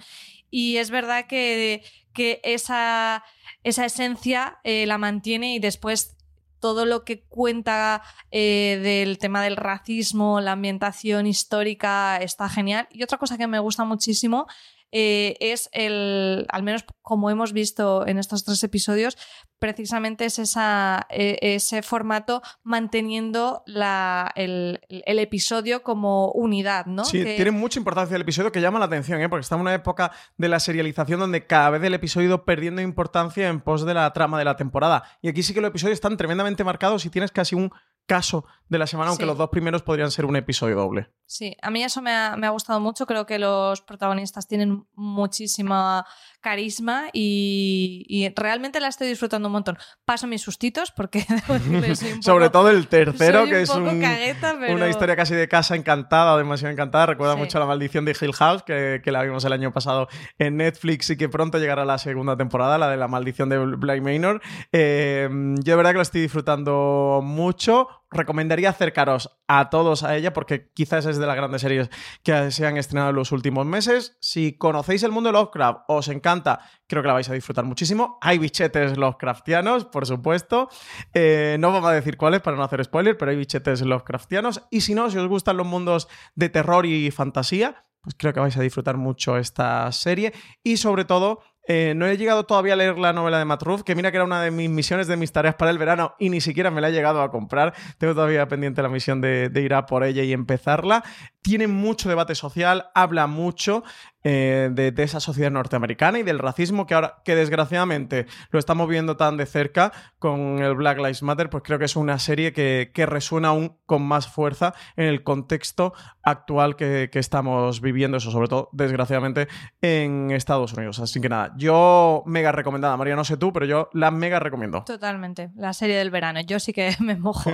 [0.50, 3.24] Y es verdad que, que esa,
[3.62, 6.16] esa esencia eh, la mantiene y después
[6.64, 12.88] todo lo que cuenta eh, del tema del racismo, la ambientación histórica está genial.
[12.90, 14.46] Y otra cosa que me gusta muchísimo
[14.96, 19.18] eh, es el, al menos como hemos visto en estos tres episodios,
[19.58, 27.04] precisamente es esa, e, ese formato manteniendo la, el, episodio como unidad, ¿no?
[27.04, 29.28] Sí, tiene mucha importancia el episodio que llama la atención, ¿eh?
[29.28, 33.48] porque estamos en una época de la serialización donde cada vez el episodio perdiendo importancia
[33.48, 35.02] en pos de la trama de la temporada.
[35.22, 37.72] Y aquí sí que los episodios están tremendamente marcados y tienes casi un
[38.06, 41.10] caso de la semana, aunque los dos primeros podrían ser un episodio doble.
[41.26, 43.06] Sí, a mí eso me ha, me ha, gustado mucho.
[43.06, 46.06] Creo que los protagonistas tienen muchísima
[46.44, 49.78] carisma y, realmente la estoy disfrutando un montón.
[50.04, 51.24] Paso mis sustitos porque
[52.20, 57.06] Sobre todo el tercero, que es una historia casi de casa encantada, demasiado encantada.
[57.06, 61.08] Recuerda mucho la maldición de Hill House, que, la vimos el año pasado en Netflix
[61.10, 64.42] y que pronto llegará la segunda temporada, la de la maldición de Bly Manor.
[64.72, 70.32] Eh, yo de verdad que lo estoy disfrutando mucho recomendaría acercaros a todos a ella
[70.32, 71.90] porque quizás es de las grandes series
[72.22, 74.16] que se han estrenado en los últimos meses.
[74.20, 78.18] Si conocéis el mundo de Lovecraft, os encanta, creo que la vais a disfrutar muchísimo.
[78.20, 80.68] Hay bichetes Lovecraftianos, por supuesto.
[81.12, 84.62] Eh, no vamos a decir cuáles para no hacer spoiler, pero hay bichetes Lovecraftianos.
[84.70, 88.40] Y si no, si os gustan los mundos de terror y fantasía, pues creo que
[88.40, 90.34] vais a disfrutar mucho esta serie.
[90.62, 93.94] Y sobre todo, eh, no he llegado todavía a leer la novela de Matt que
[93.94, 96.40] mira que era una de mis misiones de mis tareas para el verano y ni
[96.40, 97.74] siquiera me la he llegado a comprar.
[97.98, 101.04] Tengo todavía pendiente la misión de, de ir a por ella y empezarla.
[101.44, 103.84] Tiene mucho debate social, habla mucho
[104.26, 109.18] eh, de, esa sociedad norteamericana y del racismo que ahora, que desgraciadamente lo estamos viendo
[109.18, 112.90] tan de cerca con el Black Lives Matter, pues creo que es una serie que,
[113.06, 118.70] resuena aún con más fuerza en el contexto actual que, estamos viviendo, eso sobre todo,
[118.72, 119.46] desgraciadamente,
[119.82, 121.00] en Estados Unidos.
[121.00, 124.84] Así que nada, yo mega recomendada, María, no sé tú, pero yo la mega recomiendo.
[124.84, 127.50] Totalmente, la serie del verano, yo sí que me mojo.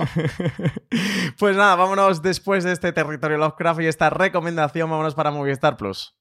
[1.37, 6.15] pues nada, vámonos después de este territorio Lovecraft y esta recomendación, vámonos para Movistar Plus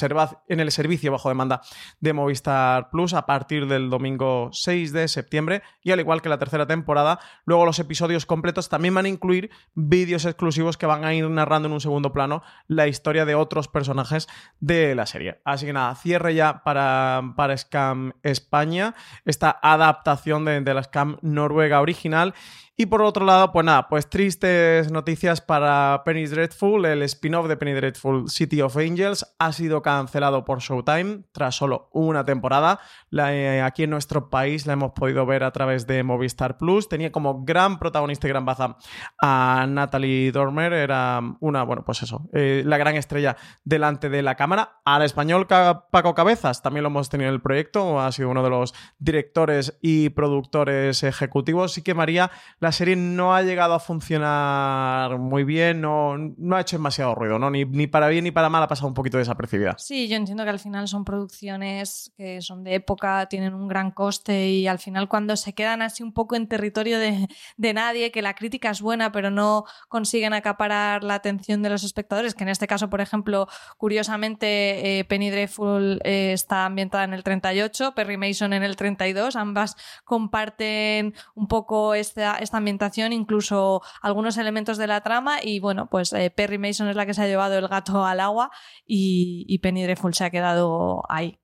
[0.48, 1.60] en el servicio bajo demanda
[2.00, 5.62] de Movistar Plus a partir del domingo 6 de septiembre.
[5.82, 9.50] Y al igual que la tercera temporada, luego los episodios completos también van a incluir
[9.74, 13.66] vídeos exclusivos que van a ir narrando en un segundo plano la historia de otros
[13.68, 14.28] personajes
[14.60, 15.40] de la serie.
[15.44, 18.94] Así que nada, cierre ya para, para Scam España,
[19.24, 22.34] esta adaptación de, de la Scam Noruega original.
[22.76, 26.84] Y por otro lado, pues nada, pues tristes noticias para Penny Dreadful.
[26.86, 31.88] El spin-off de Penny Dreadful, City of Angels, ha sido cancelado por Showtime tras solo
[31.92, 32.80] una temporada.
[33.12, 36.88] Eh, aquí en nuestro país la hemos podido ver a través de Movistar Plus.
[36.88, 38.76] Tenía como gran protagonista y gran baza
[39.22, 40.72] a Natalie Dormer.
[40.72, 44.80] Era una, bueno, pues eso, eh, la gran estrella delante de la cámara.
[44.84, 48.00] Al español Paco Cabezas también lo hemos tenido en el proyecto.
[48.00, 51.72] Ha sido uno de los directores y productores ejecutivos.
[51.72, 52.32] Sí que María
[52.64, 57.38] la serie no ha llegado a funcionar muy bien, no, no ha hecho demasiado ruido,
[57.38, 57.50] ¿no?
[57.50, 59.76] Ni, ni, para bien ni para mal ha pasado un poquito desapercibida.
[59.78, 63.90] Sí, yo entiendo que al final son producciones que son de época, tienen un gran
[63.90, 68.10] coste y al final cuando se quedan así un poco en territorio de, de nadie,
[68.10, 72.44] que la crítica es buena pero no consiguen acaparar la atención de los espectadores, que
[72.44, 73.46] en este caso, por ejemplo,
[73.76, 79.36] curiosamente, eh, Penny Dreadful eh, está ambientada en el 38, Perry Mason en el 32,
[79.36, 85.38] ambas comparten un poco esta, esta ambientación, incluso algunos elementos de la trama.
[85.42, 88.20] Y bueno, pues eh, Perry Mason es la que se ha llevado el gato al
[88.20, 88.50] agua
[88.86, 91.40] y, Penny Dreadful se ha quedado ahí.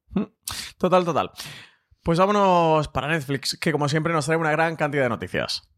[0.78, 1.30] Total, total.
[2.02, 5.70] Pues vámonos para Netflix, que como siempre nos trae una gran cantidad de noticias.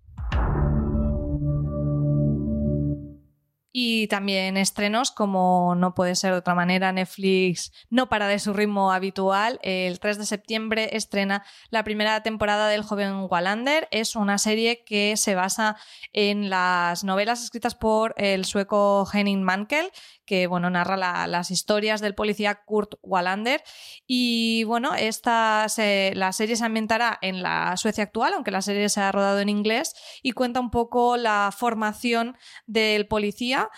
[3.75, 8.53] Y también estrenos, como no puede ser de otra manera, Netflix no para de su
[8.53, 9.59] ritmo habitual.
[9.63, 13.89] El 3 de septiembre estrena la primera temporada del joven Wallander.
[13.91, 15.77] Es una serie que se basa
[16.13, 19.91] en las novelas escritas por el sueco Henning Mankell,
[20.27, 23.63] que bueno, narra las historias del policía Kurt Wallander.
[24.07, 25.67] Y bueno, esta
[26.13, 29.49] la serie se ambientará en la Suecia actual, aunque la serie se ha rodado en
[29.49, 33.71] inglés, y cuenta un poco la formación del policía out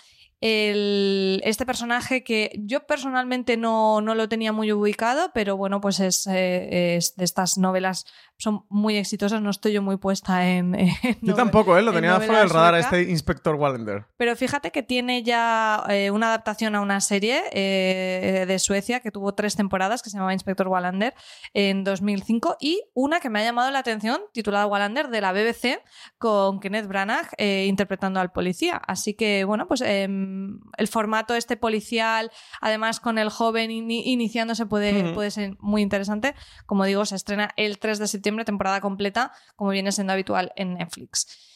[0.46, 6.96] este personaje que yo personalmente no, lo tenía muy ubicado, pero bueno, pues es, eh,
[6.96, 8.04] es de estas novelas
[8.36, 10.76] son muy exitosas, no estoy yo muy puesta en...
[11.22, 11.82] yo tampoco, ¿eh?
[11.82, 14.06] lo tenía fuera del radar este Inspector Wallander.
[14.16, 19.10] Pero fíjate que tiene ya eh, una adaptación a una serie eh, de Suecia que
[19.10, 21.14] tuvo tres temporadas que se llamaba Inspector Wallander
[21.52, 25.80] en 2005 y una que me ha llamado la atención titulada Wallander de la BBC
[26.18, 28.76] con Kenneth Branagh interpretando al policía.
[28.76, 30.33] Así que bueno, pues em,
[30.76, 36.34] el formato este policial, además con el joven iniciándose puede, puede ser muy interesante.
[36.66, 40.74] Como digo, se estrena el 3 de septiembre temporada completa, como viene siendo habitual en
[40.74, 41.53] Netflix.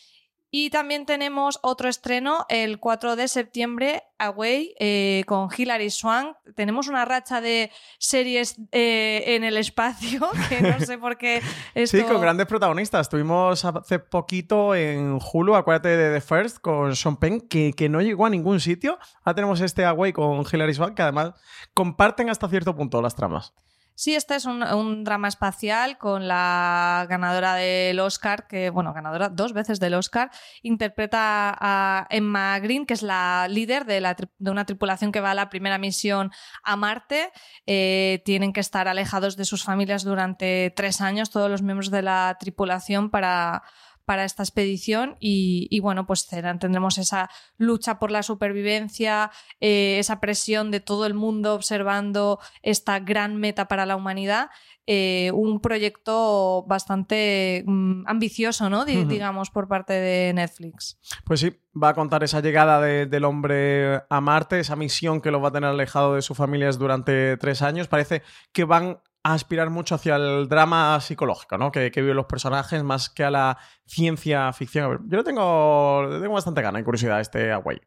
[0.51, 6.37] Y también tenemos otro estreno el 4 de septiembre, Away, eh, con Hilary Swank.
[6.55, 11.43] Tenemos una racha de series eh, en el espacio, que no sé por qué.
[11.87, 13.09] Sí, con grandes protagonistas.
[13.09, 18.01] Tuvimos hace poquito en Hulu, acuérdate de The First, con Sean Penn, que, que no
[18.01, 18.99] llegó a ningún sitio.
[19.23, 21.35] Ahora tenemos este Away con Hilary Swank, que además
[21.75, 23.55] comparten hasta cierto punto las tramas.
[23.99, 29.53] Sí, este es un, drama espacial con la ganadora del Oscar, que, bueno, ganadora dos
[29.53, 30.31] veces del Oscar,
[30.63, 35.33] interpreta a Emma Green, que es la líder de, la, de una tripulación que va
[35.33, 36.31] a la primera misión
[36.63, 37.33] a Marte.
[37.67, 42.03] Eh, tienen que estar alejados de sus familias durante tres años, todos los miembros de
[42.03, 43.65] la tripulación, para
[44.09, 50.71] para esta expedición y, bueno, pues tendremos esa lucha por la supervivencia, eh, esa presión
[50.71, 54.49] de todo el mundo observando esta gran meta para la humanidad.
[54.87, 58.87] Eh, un proyecto bastante mm, ambicioso, ¿no?
[58.87, 60.99] digamos, por parte de Netflix.
[61.27, 65.43] Pues sí, va a contar esa llegada del hombre a Marte, esa misión que lo
[65.43, 67.89] va a tener alejado de sus familias durante tres años.
[67.89, 68.23] Parece
[68.55, 69.01] que van
[69.35, 71.73] aspirar mucho hacia el drama psicológico, ¿no?
[71.73, 75.09] Que, que viven los personajes más que a la ciencia ficción.
[75.09, 77.81] Yo lo tengo, tengo bastante gana y curiosidad este Away.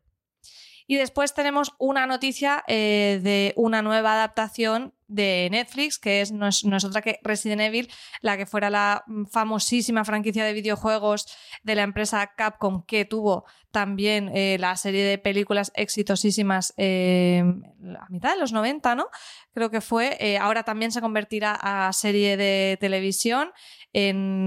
[0.87, 6.47] Y después tenemos una noticia eh, de una nueva adaptación de Netflix, que es no,
[6.47, 11.27] es otra que Resident Evil, la que fuera la famosísima franquicia de videojuegos
[11.63, 17.43] de la empresa Capcom, que tuvo también eh, la serie de películas exitosísimas eh,
[17.99, 19.07] a mitad de los 90, ¿no?
[19.53, 20.37] Creo que fue.
[20.39, 23.51] ahora también se convertirá a serie de televisión.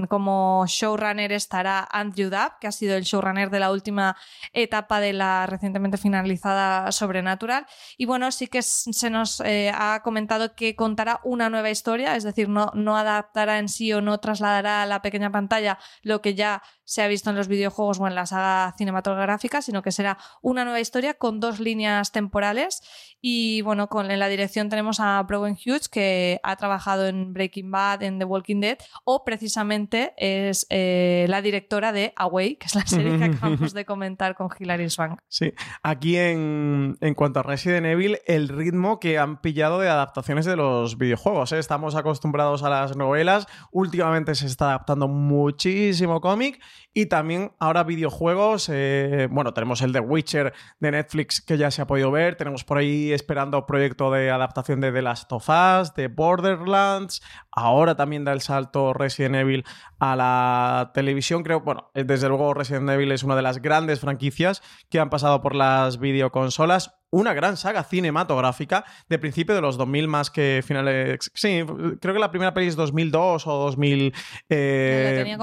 [0.09, 4.17] Como showrunner estará Andrew Dabb, que ha sido el showrunner de la última
[4.53, 7.65] etapa de la recientemente finalizada Sobrenatural.
[7.97, 12.23] Y bueno, sí que se nos eh, ha comentado que contará una nueva historia, es
[12.23, 16.35] decir, no, no adaptará en sí o no trasladará a la pequeña pantalla lo que
[16.35, 20.17] ya se ha visto en los videojuegos o en la saga cinematográfica, sino que será
[20.41, 22.81] una nueva historia con dos líneas temporales.
[23.21, 27.71] Y bueno, con, en la dirección tenemos a Brogan Hughes, que ha trabajado en Breaking
[27.71, 32.75] Bad, en The Walking Dead, o precisamente es eh, la directora de Away, que es
[32.75, 35.19] la serie que acabamos de comentar con Hilary Swank.
[35.27, 35.51] Sí,
[35.83, 40.55] aquí en, en, cuanto a Resident Evil, el ritmo que han pillado de adaptaciones de
[40.55, 41.51] los videojuegos.
[41.51, 41.59] ¿eh?
[41.59, 46.61] Estamos acostumbrados a las novelas, últimamente se está adaptando muchísimo cómic
[46.93, 48.69] y también ahora videojuegos.
[48.71, 52.63] Eh, bueno, tenemos el de Witcher de Netflix que ya se ha podido ver, tenemos
[52.63, 57.21] por ahí esperando proyecto de adaptación de The Last of Us, de Borderlands,
[57.51, 59.65] ahora también da el salto Resident Evil
[59.97, 61.41] a la televisión.
[61.41, 65.41] Creo, bueno, desde luego Resident Evil es una de las grandes franquicias que han pasado
[65.41, 66.93] por las videoconsolas.
[67.09, 71.31] Una gran saga cinematográfica de principio de los 2000 más que finales...
[71.33, 71.63] Sí,
[72.01, 74.13] creo que la primera peli es 2002 o 2003.
[74.49, 75.37] Eh.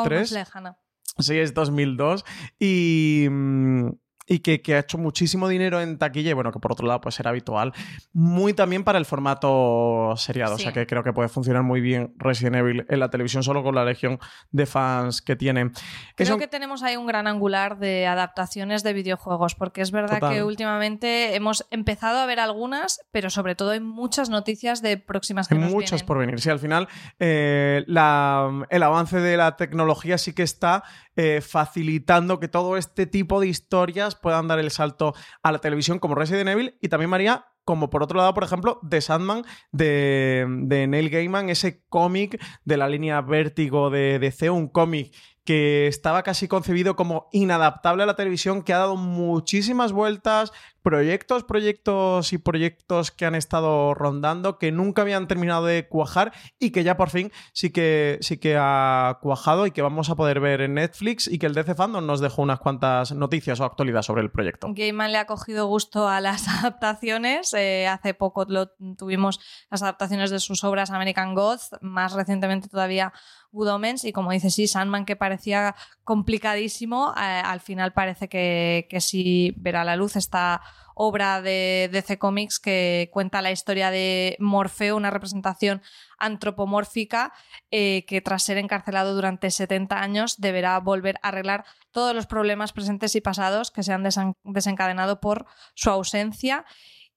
[1.18, 2.24] Sí, es 2002.
[2.58, 3.88] Y, mm,
[4.32, 7.20] y que, ha hecho muchísimo dinero en taquilla y bueno, que por otro lado pues
[7.20, 7.72] era habitual.
[8.12, 12.14] Muy también para el formato seriado, o sea que creo que puede funcionar muy bien
[12.16, 14.18] Resident Evil en la televisión solo con la legión
[14.50, 15.70] de fans que tiene.
[16.16, 20.42] Creo que tenemos ahí un gran angular de adaptaciones de videojuegos, porque es verdad que
[20.42, 25.56] últimamente hemos empezado a ver algunas, pero sobre todo hay muchas noticias de próximas que
[25.56, 30.42] nos Muchas por venir, sí, al final eh, el avance de la tecnología sí que
[30.42, 30.84] está
[31.16, 35.98] eh, facilitando que todo este tipo de historias puedan dar el salto a la televisión
[35.98, 40.44] como Resident Evil y también María como por otro lado, por ejemplo, The Sandman de,
[40.88, 46.48] Neil Gaiman, ese cómic de la línea Vértigo de DC, un cómic que estaba casi
[46.48, 50.52] concebido como inadaptable a la televisión, que ha dado muchísimas vueltas,
[50.82, 56.70] proyectos, proyectos y proyectos que han estado rondando, que nunca habían terminado de cuajar y
[56.70, 60.40] que ya por fin sí que, sí que ha cuajado y que vamos a poder
[60.40, 64.02] ver en Netflix y que el DC Fandom nos dejó unas cuantas noticias o actualidad
[64.02, 64.68] sobre el proyecto.
[64.70, 67.52] Gaiman le ha cogido gusto a las adaptaciones.
[67.54, 73.12] Eh, hace poco lo, tuvimos las adaptaciones de sus obras American Gods, más recientemente todavía
[73.52, 75.74] Good Omens y como dice sí, Sandman que parecía
[76.04, 80.62] complicadísimo, eh, al final parece que, que sí verá la luz esta
[80.94, 85.82] obra de DC Comics que cuenta la historia de Morfeo, una representación
[86.18, 87.32] antropomórfica
[87.70, 92.72] eh, que tras ser encarcelado durante 70 años deberá volver a arreglar todos los problemas
[92.72, 94.04] presentes y pasados que se han
[94.44, 96.64] desencadenado por su ausencia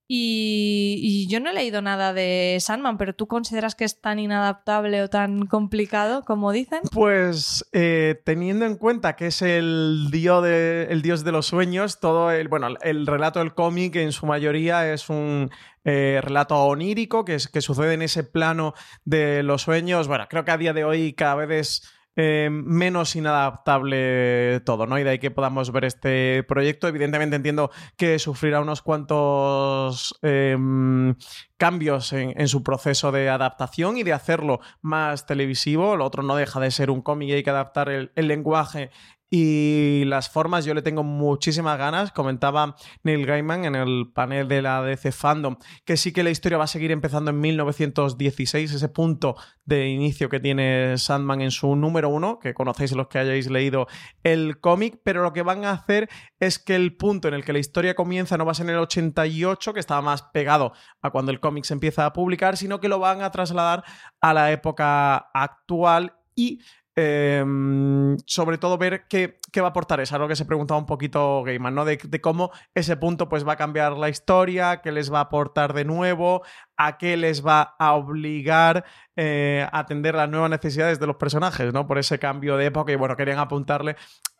[0.08, 5.02] y, yo no he leído nada de Sandman, pero ¿tú consideras que es tan inadaptable
[5.02, 6.82] o tan complicado como dicen?
[6.92, 12.00] Pues eh, teniendo en cuenta que es el dios, de, el dios de los sueños,
[12.00, 15.50] todo el, bueno, el relato del cómic en su mayoría es un
[15.84, 18.76] eh, relato onírico que, que sucede en ese plano
[19.06, 20.08] de los sueños.
[20.08, 24.98] Bueno, creo que a día de hoy cada vez es eh, menos inadaptable todo, ¿no?
[24.98, 26.88] Y de ahí que podamos ver este proyecto.
[26.88, 31.16] Evidentemente entiendo que sufrirá unos cuantos em,
[31.58, 35.96] cambios en, su proceso de adaptación y de hacerlo más televisivo.
[35.98, 38.92] Lo otro no deja de ser un cómic y hay que adaptar el lenguaje
[39.30, 42.12] y las formas yo le tengo muchísimas ganas.
[42.12, 46.58] Comentaba Neil Gaiman en el panel de la DC Fandom que sí que la historia
[46.58, 51.76] va a seguir empezando en 1916, ese punto de inicio que tiene Sandman en su
[51.76, 53.88] número uno, que conocéis los que hayáis leído
[54.24, 56.08] el cómic, pero lo que van a hacer
[56.40, 58.76] es que el punto en el que la historia comienza no va a ser en
[58.76, 62.80] el 88, que estaba más pegado a cuando el cómic se empieza a publicar, sino
[62.80, 63.84] que lo van a trasladar
[64.22, 66.60] a la época actual y
[66.98, 70.00] Em, sobre todo ver qué, va a aportar.
[70.00, 71.84] Es algo que se preguntaba un poquito Gaiman, ¿no?
[71.84, 75.74] De, cómo ese punto pues, va a cambiar la historia, qué les va a aportar
[75.74, 76.44] de nuevo,
[76.78, 78.86] a qué les va a obligar
[79.18, 81.86] eh, a atender las nuevas necesidades de los personajes, ¿no?
[81.86, 82.94] Por ese cambio de época.
[82.94, 83.98] Y bueno, querían apuntarle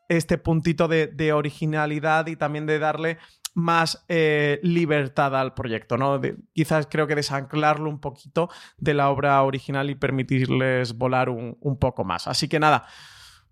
[0.08, 3.18] este puntito de originalidad y también de darle
[3.56, 6.22] más eh, libertad al proyecto, ¿no?
[6.54, 11.80] quizás creo que desanclarlo un poquito de la obra original y permitirles volar un, un
[11.80, 12.28] poco más.
[12.28, 12.86] Así que nada,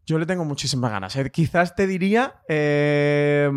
[0.05, 1.15] yo le tengo muchísimas ganas.
[1.15, 1.31] ¿eh?
[1.31, 3.49] Quizás te diría, eh,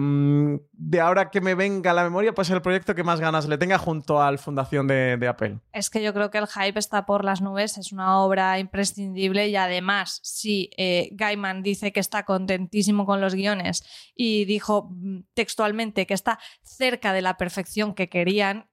[0.77, 3.59] de ahora que me venga a la memoria, pues el proyecto que más ganas le
[3.59, 5.59] tenga junto al Fundación de, Apple.
[5.73, 9.49] Es que yo creo que el hype está por las nubes, es una obra imprescindible
[9.49, 15.21] y además, si eh, Gaiman dice que está contentísimo con los guiones y dijo mm,
[15.35, 18.69] textualmente que está cerca de la perfección que querían,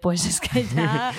[0.00, 1.12] pues es que ya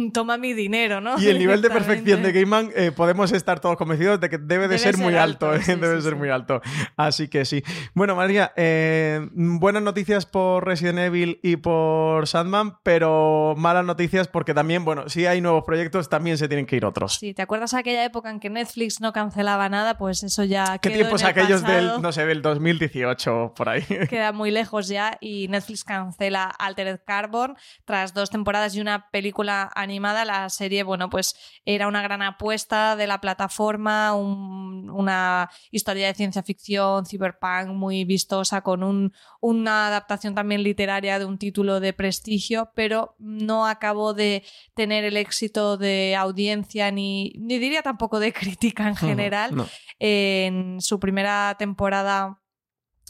[0.14, 1.20] toma mi dinero, ¿no?
[1.20, 4.78] Y el nivel de perfección de Gaiman, podemos estar todos convencidos de que debe de
[4.78, 5.60] ser muy alto, ¿eh?
[5.66, 6.60] debe ser muy alto.
[6.96, 7.62] Así que sí.
[7.94, 14.52] Bueno, María, eh, buenas noticias por Resident Evil y por Sandman, pero malas noticias porque
[14.54, 17.14] también, bueno, si hay nuevos proyectos, también se tienen que ir otros.
[17.14, 19.96] Sí, ¿te acuerdas aquella época en que Netflix no cancelaba nada?
[19.96, 21.92] Pues eso ya ¿Qué quedó tiempos en el aquellos pasado.
[21.94, 23.82] del, no sé, del 2018 por ahí?
[24.10, 29.70] queda muy lejos ya y Netflix cancela Altered Carbon tras dos temporadas y una película
[29.74, 30.24] animada.
[30.24, 31.34] La serie, bueno, pues
[31.64, 38.04] era una gran apuesta de la plataforma, un- una historia de ciencia ficción, cyberpunk muy
[38.04, 44.14] vistosa con un- una adaptación también literaria de un título de prestigio, pero no acabó
[44.14, 49.56] de tener el éxito de audiencia ni, ni diría tampoco de crítica en general.
[49.56, 49.66] No.
[49.98, 52.40] En su primera temporada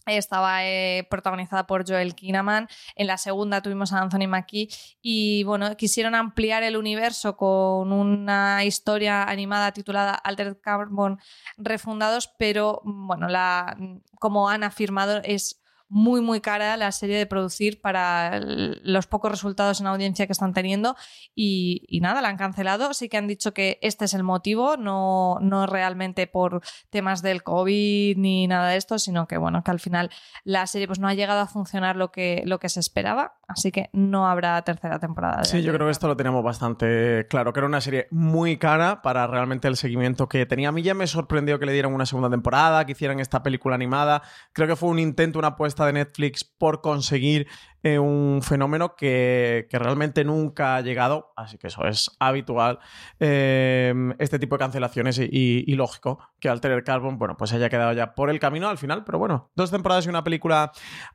[0.06, 2.68] estaba eh, protagonizada por Joel Kinnaman.
[2.94, 4.68] En la segunda tuvimos a Anthony Mackie
[5.02, 11.18] y bueno, quisieron ampliar el universo con una historia animada titulada Altered Carbon
[11.56, 13.76] Refundados, pero mm, bueno, la,
[14.18, 19.80] como han afirmado es muy muy cara la serie de producir para los pocos resultados
[19.80, 20.96] en audiencia que están teniendo
[21.34, 22.94] y, nada, la han cancelado.
[22.94, 27.42] Sí que han dicho que este es el motivo, no, no realmente por temas del
[27.42, 30.10] COVID ni nada de esto, sino que bueno, que al final
[30.44, 33.72] la serie pues no ha llegado a funcionar lo que, lo que se esperaba, así
[33.72, 35.38] que no habrá tercera temporada.
[35.38, 38.58] de Sí, yo creo que esto lo tenemos bastante claro, que era una serie muy
[38.58, 40.68] cara para realmente el seguimiento que tenía.
[40.68, 43.74] A mí ya me sorprendió que le dieran una segunda temporada, que hicieran esta película
[43.74, 44.22] animada.
[44.52, 47.46] Creo que fue un intento, una apuesta de Netflix por conseguir
[47.82, 52.78] eh, un fenómeno que, que realmente nunca ha llegado, así que eso es habitual,
[53.18, 58.14] eh, este tipo de cancelaciones y lógico que Altered Carbon, bueno, pues haya quedado ya
[58.14, 60.72] por el camino al final, pero bueno, dos temporadas y una película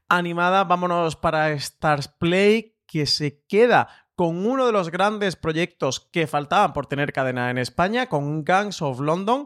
[0.10, 6.26] animada, vámonos para Stars Play, que se queda con uno de los grandes proyectos que
[6.26, 9.46] faltaban por tener cadena en España, con Gangs of London.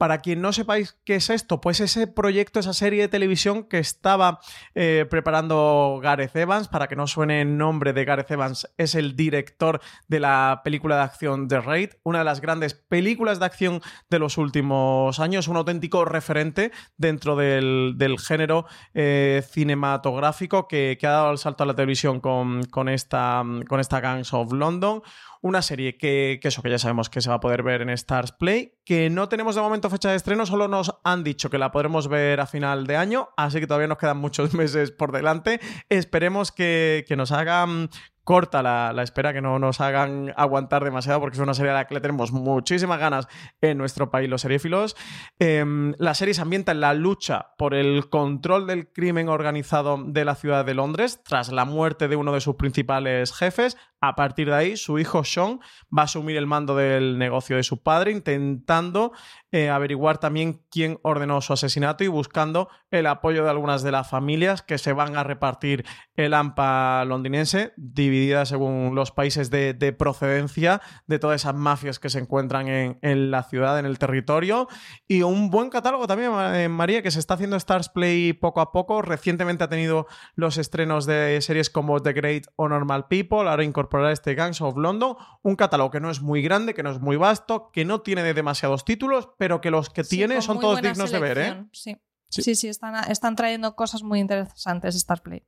[0.00, 3.78] Para quien no sepáis qué es esto, pues ese proyecto, esa serie de televisión que
[3.78, 4.40] estaba
[4.74, 9.14] eh, preparando Gareth Evans, para que no suene el nombre de Gareth Evans, es el
[9.14, 13.82] director de la película de acción The Raid, una de las grandes películas de acción
[14.08, 21.32] de los últimos años, un auténtico referente dentro del, género eh, cinematográfico que, ha dado
[21.32, 25.02] el salto a la televisión con esta, con esta Gangs of London.
[25.42, 28.32] Una serie que, eso que ya sabemos que se va a poder ver en Stars
[28.32, 31.72] Play, que no tenemos de momento fecha de estreno, solo nos han dicho que la
[31.72, 35.60] podremos ver a final de año, así que todavía nos quedan muchos meses por delante.
[35.88, 37.88] Esperemos que, que nos hagan
[38.30, 41.88] corta la, espera, que no nos hagan aguantar demasiado, porque es una serie a la
[41.88, 43.26] que le tenemos muchísimas ganas
[43.60, 44.94] en nuestro país, los seriéfilos.
[45.40, 50.24] Em, la serie se ambienta en la lucha por el control del crimen organizado de
[50.24, 53.76] la ciudad de Londres, tras la muerte de uno de sus principales jefes.
[54.00, 55.58] A partir de ahí, su hijo Sean
[55.92, 59.10] va a asumir el mando del negocio de su padre, intentando
[59.52, 64.08] eh, averiguar también quién ordenó su asesinato y buscando el apoyo de algunas de las
[64.08, 65.84] familias que se van a repartir
[66.16, 72.10] el AMPA londinense, dividida según los países de, de procedencia de todas esas mafias que
[72.10, 74.68] se encuentran en, en la ciudad, en el territorio.
[75.08, 78.72] Y un buen catálogo también, eh, María, que se está haciendo Stars Play poco a
[78.72, 79.02] poco.
[79.02, 84.12] Recientemente ha tenido los estrenos de series como The Great o Normal People, ahora incorporará
[84.12, 87.16] este Gangs of London, un catálogo que no es muy grande, que no es muy
[87.16, 91.10] vasto, que no tiene demasiados títulos, pero que los que Sí, tiene son todos dignos
[91.10, 91.64] de ver, ¿eh?
[91.72, 91.96] Sí.
[92.28, 92.54] Sí.
[92.54, 95.46] Sí, están, están trayendo cosas muy interesantes Star Play.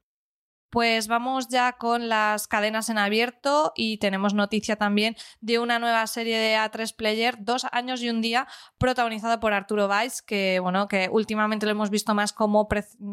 [0.73, 6.07] Pues vamos ya con las cadenas en abierto y tenemos noticia también de una nueva
[6.07, 8.49] serie de A3 Player, Dos años y un día,
[8.79, 12.69] protagonizada por Arturo Valls, que bueno, que últimamente lo hemos visto más como,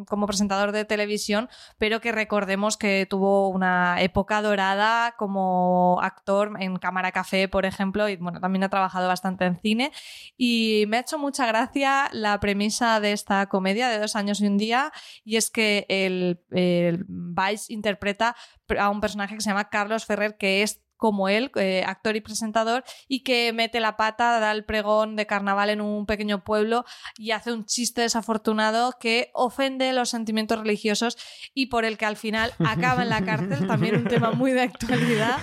[0.08, 6.78] como presentador de televisión, pero que recordemos que tuvo una época dorada como actor en
[6.78, 9.92] Cámara Café, por ejemplo, y bueno, también ha trabajado bastante en cine.
[10.38, 14.48] Y me ha hecho mucha gracia la premisa de esta comedia de Dos años y
[14.48, 14.94] un día,
[15.26, 17.04] y es que el, el
[17.70, 18.36] interpreta
[18.78, 22.22] a un personaje que se llama Carlos Ferrer, que es como él, eh, actor y
[22.22, 26.84] presentador, y que mete la pata, da el pregón de carnaval en un pequeño pueblo
[27.18, 31.18] y hace un chiste desafortunado que ofende los sentimientos religiosos
[31.54, 34.62] y por el que al final acaba en la cárcel, también un tema muy de
[34.62, 35.38] actualidad.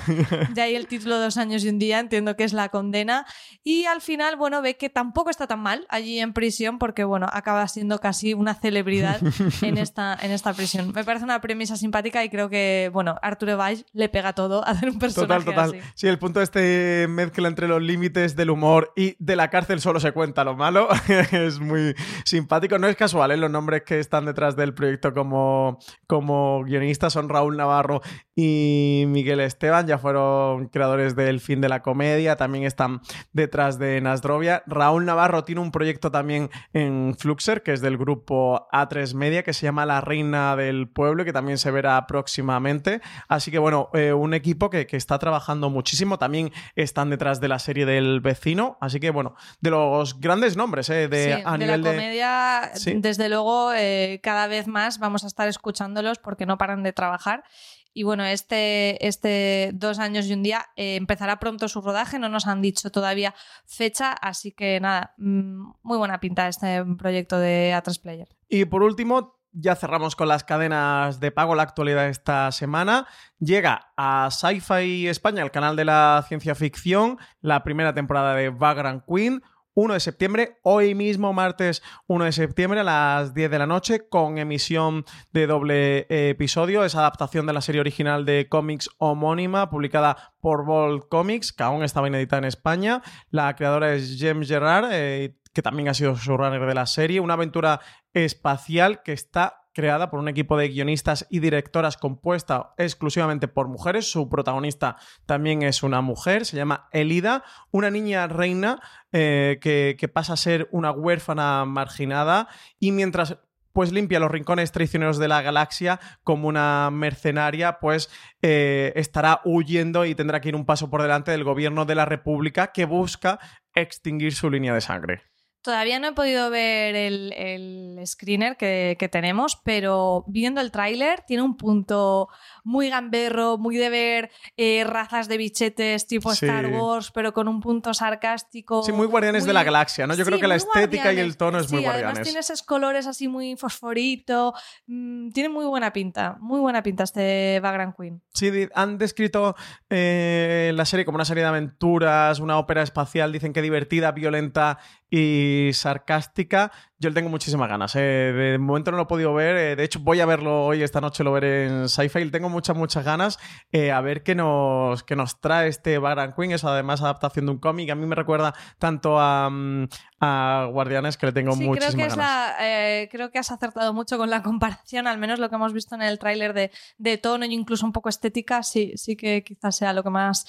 [0.51, 3.25] De ahí el título Dos años y un día, entiendo que es la condena.
[3.65, 7.27] Y al final, bueno, ve que tampoco está tan mal allí en prisión porque, bueno,
[7.33, 9.21] acaba siendo casi una celebridad
[9.63, 10.93] en esta, en esta prisión.
[10.95, 14.73] Me parece una premisa simpática y creo que, bueno, Arturo Valls le pega todo a
[14.73, 15.71] hacer un personaje total.
[15.71, 15.81] así.
[15.95, 20.01] Sí, el punto este mezcla entre los límites del humor y de la cárcel solo
[20.01, 20.89] se cuenta lo malo.
[21.33, 21.95] es muy
[22.25, 22.79] simpático.
[22.79, 23.37] No es casual, ¿eh?
[23.37, 28.03] los nombres que están detrás del proyecto como, como guionistas son Raúl Navarro
[28.35, 29.87] y Miguel Esteban.
[29.87, 32.37] Ya fueron creadores del fin de la comedia.
[32.37, 33.01] También están
[33.33, 34.63] detrás de Nasdrovia.
[34.67, 39.53] Raúl Navarro tiene un proyecto también en Fluxer, que es del grupo A3 Media, que
[39.53, 43.01] se llama La Reina del Pueblo, que también se verá próximamente.
[43.29, 45.36] Así que bueno, eh, un equipo que, que está trabajando
[45.71, 46.19] muchísimo.
[46.19, 48.79] También están detrás de la serie del vecino.
[48.81, 51.97] Así que bueno, de los grandes nombres eh, de, Sí, a de nivel la de.
[51.97, 52.95] comedia, Sí.
[52.97, 57.45] desde luego, eh, cada vez más vamos a estar escuchándolos porque no paran de trabajar.
[57.93, 62.29] Y bueno, este, este dos años y un día eh, empezará pronto su rodaje, no
[62.29, 63.35] nos han dicho todavía
[63.65, 68.29] fecha, así que nada, mm, muy buena pinta este proyecto de A3 Player.
[68.51, 73.07] Y por último, ya cerramos con las cadenas de pago la actualidad esta semana.
[73.39, 79.05] Llega a Sci-Fi España, el canal de la ciencia ficción, la primera temporada de Vagrant
[79.07, 79.43] Queen.
[79.79, 84.09] 1 de septiembre, hoy mismo, martes 1 de septiembre, a las 10 de la noche,
[84.09, 86.83] con emisión de doble episodio.
[86.83, 91.85] Es adaptación de la serie original de cómics homónima, publicada por Bold Comics, que aún
[91.85, 93.03] estaba inédita en España.
[93.29, 97.21] La creadora es James Gerard, eh, que también ha sido showrunner de la serie.
[97.21, 97.81] Una aventura
[98.25, 104.11] espacial que está creada por un equipo de guionistas y directoras compuesta exclusivamente por mujeres.
[104.11, 104.97] Su protagonista
[105.27, 108.81] también es una mujer, se llama Elida, una niña reina
[109.13, 112.49] eh, que, pasa a ser una huérfana marginada
[112.79, 113.37] y mientras
[113.75, 118.09] pues limpia los rincones traicioneros de la galaxia como una mercenaria, pues
[118.41, 122.07] eh, estará huyendo y tendrá que ir un paso por delante del gobierno de la
[122.07, 123.39] República que busca
[123.75, 125.36] extinguir su línea de sangre.
[125.67, 131.23] Todavía no he podido ver el, el screener que, que tenemos, pero viendo el tráiler
[131.27, 132.29] tiene un punto
[132.63, 136.47] muy gamberro, muy de ver eh, razas de bichetes tipo Sí.
[136.47, 138.85] Star Wars, pero con un punto sarcástico.
[138.85, 140.15] Sí, muy Guardianes de la Galaxia, ¿no?
[140.15, 142.11] Yo creo que la estética y el tono es muy Sí, Guardianes.
[142.13, 144.55] Además tiene esos colores así muy fosforito.
[144.87, 148.23] mm, tiene muy buena pinta, muy buena pinta este Vagrant Queen.
[148.35, 149.57] Sí, han descrito
[149.91, 154.79] eh, la serie como una serie de aventuras, una ópera espacial, dicen que divertida, violenta
[155.11, 156.71] y sarcástica.
[156.99, 157.95] Yo le tengo muchísimas ganas.
[157.97, 158.33] eh.
[158.35, 159.57] De momento no lo he podido ver.
[159.57, 162.25] eh, de hecho, voy a verlo hoy, esta noche lo veré en Sci-Fi.
[162.25, 163.39] Le Tengo muchas, muchas ganas
[163.73, 166.53] eh, a ver qué nos, qué nos trae este Baran Queen.
[166.53, 167.91] Es además adaptación de un cómic.
[167.91, 169.89] A mí me recuerda tanto a, mm,
[170.21, 172.57] a Guardianes que le tengo Sí, creo muchísimas que, es ganas.
[172.57, 175.73] la, eh, creo que has acertado mucho con la comparación, al menos lo que hemos
[175.73, 179.45] visto en el tráiler de, de tono e incluso un poco estética, sí, sí que
[179.45, 180.47] quizás sea lo que más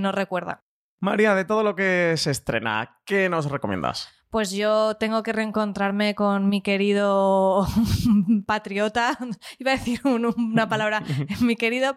[0.00, 0.62] nos recuerda.
[1.00, 4.08] María, de todo lo que se estrena, ¿qué nos recomiendas?
[4.34, 7.68] Pues yo tengo que reencontrarme con mi querido
[8.46, 9.16] patriota,
[9.60, 11.04] iba a decir un- una palabra,
[11.40, 11.96] mi querido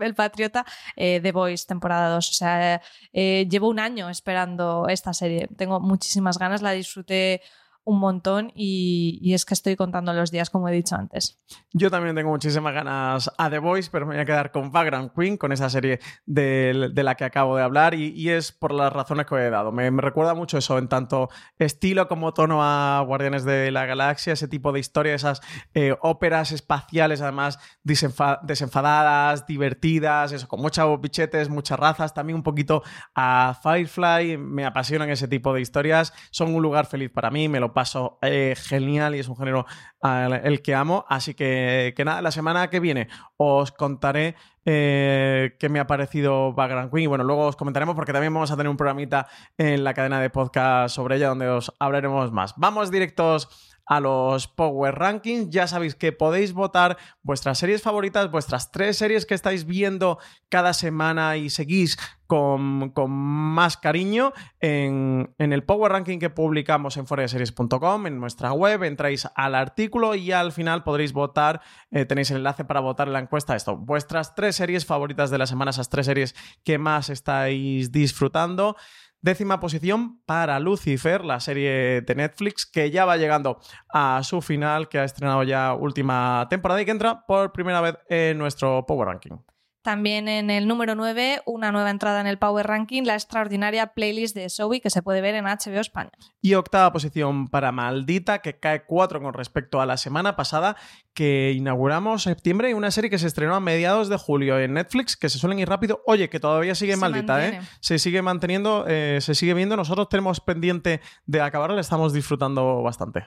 [0.00, 0.64] el patriota
[0.96, 2.30] eh, The Voice, temporada 2.
[2.30, 2.80] O sea,
[3.12, 5.46] eh, llevo un año esperando esta serie.
[5.58, 7.42] Tengo muchísimas ganas, la disfruté
[7.84, 11.38] un montón y, es que estoy contando los días, como he dicho antes.
[11.72, 15.12] Yo también tengo muchísimas ganas a The Voice, pero me voy a quedar con Vagrant
[15.14, 19.26] Queen, con esa serie de, la que acabo de hablar, y, es por las razones
[19.26, 19.70] que he dado.
[19.70, 21.28] Me, recuerda mucho eso, en tanto
[21.58, 25.42] estilo como tono a Guardianes de la Galaxia, ese tipo de historia, esas
[25.74, 32.42] eh, óperas espaciales, además desenfa- desenfadadas, divertidas, eso, con muchos bichetes, muchas razas, también un
[32.42, 32.82] poquito
[33.14, 34.38] a Firefly.
[34.38, 38.18] Me apasionan ese tipo de historias, son un lugar feliz para mí, me lo paso
[38.22, 39.66] eh, genial y es un género
[40.02, 41.04] el que amo.
[41.08, 46.52] Así que, que nada, la semana que viene os contaré eh, qué me ha parecido
[46.54, 47.04] Background Queen.
[47.04, 49.26] Y bueno, luego os comentaremos porque también vamos a tener un programita
[49.58, 52.54] en la cadena de podcast sobre ella donde os hablaremos más.
[52.56, 55.50] Vamos directos a los Power Rankings.
[55.50, 60.18] Ya sabéis que podéis votar vuestras series favoritas, vuestras tres series que estáis viendo
[60.48, 66.96] cada semana y seguís con, con más cariño en, en el Power Ranking que publicamos
[66.96, 68.82] en foraseries.com, en nuestra web.
[68.84, 71.60] Entráis al artículo y al final podréis votar.
[71.90, 73.54] eh, tenéis el enlace para votar en la encuesta.
[73.56, 78.76] Esto, vuestras tres series favoritas de la semana, esas tres series que más estáis disfrutando.
[79.24, 83.58] Décima posición para Lucifer, la serie de Netflix que ya va llegando
[83.88, 87.96] a su final, que ha estrenado ya última temporada y que entra por primera vez
[88.10, 89.38] en nuestro Power Ranking.
[89.84, 94.34] También en el número 9, una nueva entrada en el Power Ranking, la extraordinaria playlist
[94.34, 96.10] de Zoe que se puede ver en HBO España.
[96.40, 100.76] Y octava posición para Maldita, que cae cuatro con respecto a la semana pasada,
[101.12, 105.18] que inauguramos septiembre y una serie que se estrenó a mediados de julio en Netflix,
[105.18, 106.00] que se suelen ir rápido.
[106.06, 107.60] Oye, que todavía sigue Se Maldita, ¿eh?
[107.80, 109.76] Se sigue manteniendo, eh, se sigue viendo.
[109.76, 113.26] Nosotros tenemos pendiente de acabarla, la estamos disfrutando bastante.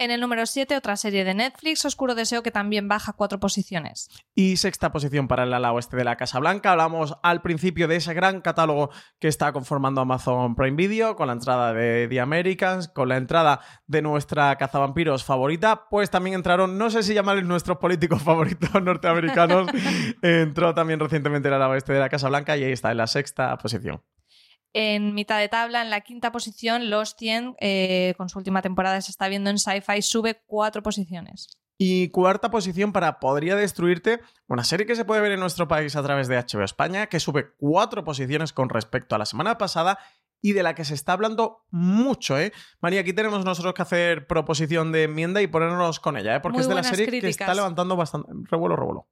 [0.00, 4.08] En el número 7, otra serie de Netflix, Oscuro Deseo, que también baja cuatro posiciones.
[4.32, 6.70] Y sexta posición para el ala oeste de la Casa Blanca.
[6.70, 11.32] Hablamos al principio de ese gran catálogo que está conformando Amazon Prime Video, con la
[11.32, 15.88] entrada de The Americans, con la entrada de nuestra cazavampiros favorita.
[15.90, 19.68] Pues también entraron, no sé si llamarles nuestros políticos favoritos norteamericanos.
[20.22, 23.08] Entró también recientemente el ala oeste de la Casa Blanca y ahí está en la
[23.08, 24.00] sexta posición.
[24.80, 29.00] En mitad de tabla, en la quinta posición, Los 100, eh, con su última temporada
[29.00, 31.48] se está viendo en Sci-Fi, sube cuatro posiciones.
[31.76, 35.96] Y cuarta posición para Podría Destruirte, una serie que se puede ver en nuestro país
[35.96, 39.98] a través de HBO España, que sube cuatro posiciones con respecto a la semana pasada
[40.40, 42.52] y de la que se está hablando mucho, ¿eh?
[42.80, 46.40] María, aquí tenemos nosotros que hacer proposición de enmienda y ponernos con ella, ¿eh?
[46.40, 49.08] Porque Muy es de la serie que está levantando bastante revuelo, revuelo.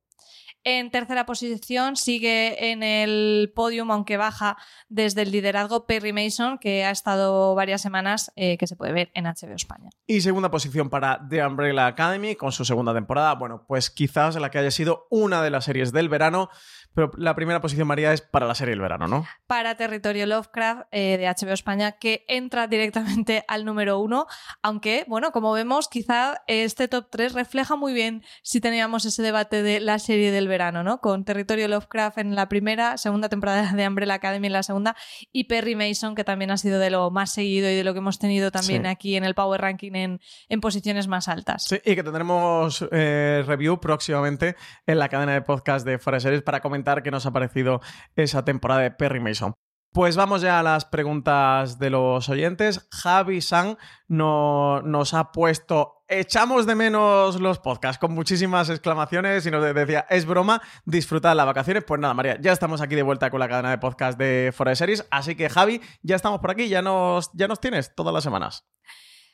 [0.69, 4.57] En tercera posición sigue en el podium, aunque baja
[4.89, 9.13] desde el liderazgo Perry Mason, que ha estado varias semanas, eh, que se puede ver
[9.15, 9.91] en HBO España.
[10.09, 13.37] Y segunda posición para The Umbrella Academy con su segunda temporada.
[13.37, 16.51] Bueno, pues quizás la que haya sido una de las series del verano,
[16.97, 19.27] pero la primera posición, María, es para la serie del verano, ¿no?
[19.47, 24.27] Para Territorio Lovecraft eh, de HBO España, que entra directamente al número uno,
[24.63, 29.63] aunque, bueno, como vemos, quizá este top 3 refleja muy bien si teníamos ese debate
[29.63, 31.03] de la serie del verano, ¿no?
[31.03, 34.97] Con Territorio Lovecraft en la primera, segunda temporada de Umbrella Academy en la segunda,
[35.33, 37.99] y Perry Mason, que también ha sido de lo más seguido y de lo que
[37.99, 38.89] hemos tenido también Sí.
[38.89, 41.65] aquí en el Power Ranking en, en posiciones más altas.
[41.65, 46.41] Sí, y que tendremos eh, review próximamente en la cadena de podcast de Fuera Series
[46.43, 47.81] para comentar qué nos ha parecido
[48.15, 49.53] esa temporada de Perry Mason.
[49.93, 52.87] Pues vamos ya a las preguntas de los oyentes.
[52.93, 53.79] Javi San
[54.09, 60.07] no- nos ha puesto echamos de menos los podcasts con muchísimas exclamaciones y nos decía,
[60.11, 61.83] es broma, disfrutad las vacaciones.
[61.85, 64.71] Pues nada, María, ya estamos aquí de vuelta con la cadena de podcast de Fuera
[64.71, 68.13] de Series, así que Javi, ya estamos por aquí, ya nos, ya nos tienes todas
[68.15, 68.65] las semanas.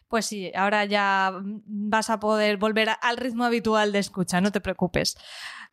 [0.08, 1.32] Pues sí, ahora ya
[1.66, 5.16] vas a poder volver al ritmo habitual de escucha, no te preocupes.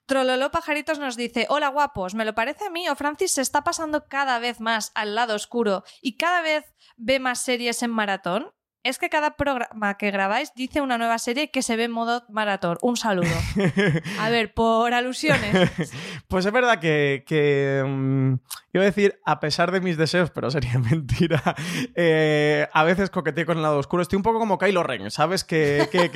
[0.09, 3.63] Trololo Pajaritos nos dice, hola guapos, me lo parece a mí o Francis se está
[3.63, 8.51] pasando cada vez más al lado oscuro y cada vez ve más series en maratón.
[8.81, 12.23] Es que cada programa que grabáis dice una nueva serie que se ve en modo
[12.29, 12.77] maratón.
[12.81, 13.27] Un saludo.
[14.19, 15.69] A ver, por alusiones.
[16.29, 18.33] Pues es verdad que, que, mm,
[18.73, 21.41] iba a decir, a pesar de mis deseos, pero sería mentira,
[21.95, 24.03] eh, a veces coqueteo con el lado oscuro.
[24.03, 25.43] Estoy un poco como Kylo Ren, ¿sabes?
[25.43, 26.11] Que, que,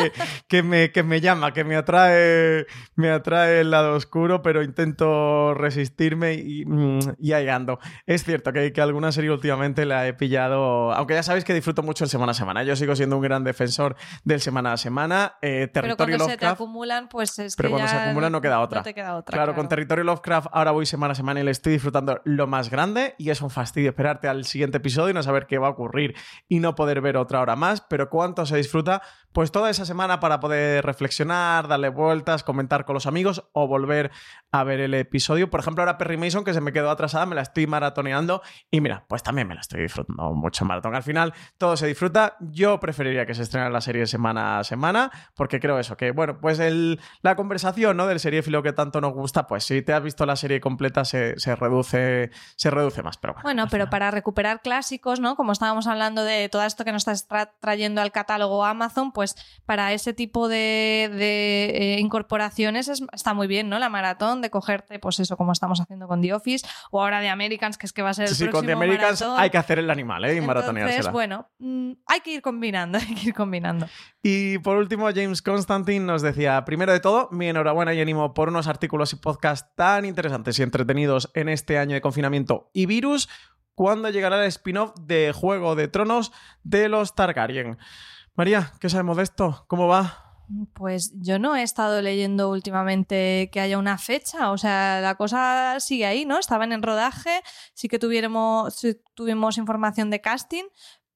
[0.47, 5.55] que- me, que me llama, que me atrae, me atrae el lado oscuro, pero intento
[5.55, 7.79] resistirme y, mm, y ahí ando.
[8.05, 11.81] Es cierto que, que alguna serie últimamente la he pillado, aunque ya sabéis que disfruto
[11.81, 12.52] mucho el semana a semana.
[12.61, 15.37] Yo sigo siendo un gran defensor del semana a semana.
[15.41, 16.53] Eh, Pero Territorio cuando se te Lovecraft.
[16.61, 18.83] acumulan, pues es Pero que cuando se acumulan no queda otra.
[18.83, 19.35] te queda otra.
[19.35, 22.69] Claro, con Territorio Lovecraft ahora voy semana a semana y le estoy disfrutando lo más
[22.69, 25.71] grande y es un fastidio esperarte al siguiente episodio y no saber qué va a
[25.71, 26.13] ocurrir
[26.47, 29.01] y no poder ver otra hora más, pero cuánto se disfruta
[29.31, 34.11] pues toda esa semana para poder reflexionar, darle vueltas, comentar con los amigos o volver
[34.51, 35.49] a ver el episodio.
[35.49, 38.79] Por ejemplo, ahora Perry Mason que se me quedó atrasada, me la estoy maratoneando y
[38.81, 40.93] mira, pues también me la estoy disfrutando mucho maratón.
[40.95, 42.35] Al final todo se disfruta.
[42.51, 46.39] Yo preferiría que se estrenara la serie semana a semana porque creo eso, que bueno,
[46.39, 48.07] pues el, la conversación ¿no?
[48.07, 51.39] del seriéfilo que tanto nos gusta, pues si te has visto la serie completa se,
[51.39, 53.17] se reduce, se reduce más.
[53.17, 55.35] Pero bueno, Bueno, pero para recuperar clásicos, ¿no?
[55.35, 59.35] Como estábamos hablando de todo esto que nos estás tra- trayendo al catálogo Amazon, pues
[59.65, 63.79] para ese tipo de, de, eh, incorporaciones es- está muy bien, ¿no?
[63.79, 67.29] La maratón, de cogerte, pues eso, como estamos haciendo con The Office, o ahora de
[67.29, 69.41] Americans, que es que va a ser el Sí, sí, próximo con The Americans maratón.
[69.41, 70.35] hay que hacer el animal, ¿eh?
[70.35, 70.95] Y maratoneársela.
[70.97, 73.87] Entonces, bueno, mm, hay que ir combinando, hay que ir combinando.
[74.21, 78.49] Y por último, James Constantine nos decía, primero de todo, mi enhorabuena y ánimo por
[78.49, 83.29] unos artículos y podcasts tan interesantes y entretenidos en este año de confinamiento y virus.
[83.75, 86.31] ¿Cuándo llegará el spin-off de Juego de Tronos
[86.63, 87.77] de los Targaryen?
[88.35, 89.65] María, ¿qué sabemos de esto?
[89.67, 90.23] ¿Cómo va?
[90.73, 95.79] Pues yo no he estado leyendo últimamente que haya una fecha, o sea, la cosa
[95.79, 96.37] sigue ahí, ¿no?
[96.37, 97.41] Estaban en rodaje,
[97.73, 100.65] sí que tuviéramos, tuvimos información de casting,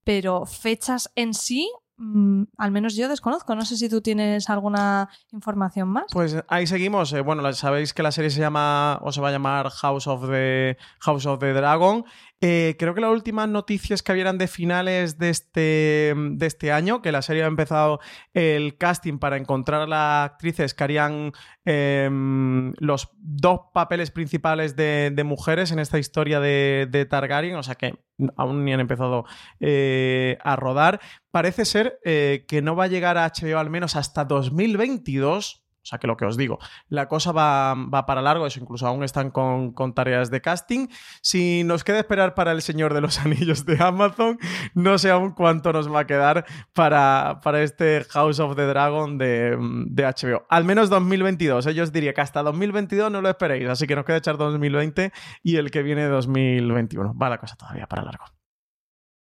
[0.07, 3.53] pero fechas en sí, mm, al menos yo desconozco.
[3.55, 6.05] No sé si tú tienes alguna información más.
[6.13, 7.11] Pues ahí seguimos.
[7.11, 10.29] Eh, bueno, sabéis que la serie se llama o se va a llamar House of
[10.29, 12.05] the, House of the Dragon.
[12.39, 17.01] Eh, creo que las últimas noticias que habían de finales de este, de este año,
[17.01, 17.99] que la serie ha empezado
[18.33, 21.31] el casting para encontrar a las actrices que harían
[21.65, 27.75] em, los dos papeles principales de, mujeres en esta historia de, de Targaryen, o sea
[27.75, 27.95] que
[28.35, 29.25] aún ni han empezado
[29.59, 30.99] eh, a rodar.
[31.31, 35.66] Parece ser eh, que no va a llegar a HBO al menos hasta 2022.
[35.87, 36.59] Sea que lo que os digo,
[36.89, 40.87] la cosa va, va para largo, eso incluso aún están con, con, tareas de casting.
[41.21, 44.37] Si nos queda esperar para El Señor de los Anillos de Amazon,
[44.73, 49.17] no sé aún cuánto nos va a quedar para, para este House of the Dragon
[49.17, 49.57] de,
[49.87, 50.45] de HBO.
[50.49, 51.65] Al menos 2022.
[51.67, 55.11] Ellos diría que hasta 2022 no lo esperéis, así que nos queda echar 2020
[55.43, 57.13] y el que viene 2021.
[57.15, 58.36] Va la cosa todavía para largo.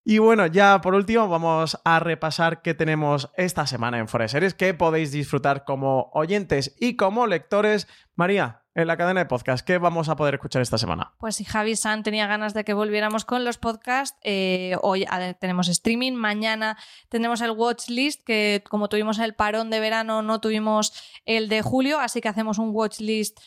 [0.04, 4.54] Y bueno, ya por último vamos a repasar qué tenemos esta semana en Forest Series,
[4.54, 7.86] que podéis disfrutar como oyentes y como lectores.
[8.14, 9.66] María, en la cadena de podcast.
[9.66, 11.12] ¿Qué vamos a poder escuchar esta semana?
[11.18, 15.06] Pues si Javi San tenía ganas de que volviéramos con los podcasts, eh, hoy
[15.40, 20.40] tenemos streaming, mañana tendremos el watch list, que como tuvimos el parón de verano no
[20.40, 20.92] tuvimos
[21.24, 23.40] el de julio, así que hacemos un watch list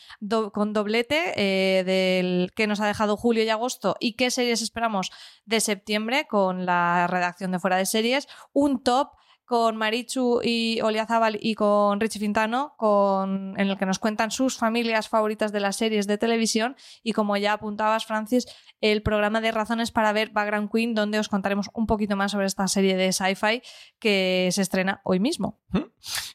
[0.52, 5.10] con doblete eh, del que nos ha dejado julio y agosto y qué series esperamos
[5.46, 9.12] de septiembre con la redacción de fuera de series, un top
[9.44, 15.08] con Marichu y Oliazábal y con Richie Fintano, en el que nos cuentan sus familias
[15.08, 16.76] favoritas de las series de televisión.
[17.02, 18.46] Y como ya apuntabas, Francis,
[18.80, 22.46] el programa de razones para ver Background Queen, donde os contaremos un poquito más sobre
[22.46, 23.62] esta serie de sci-fi
[23.98, 25.60] que se estrena hoy mismo.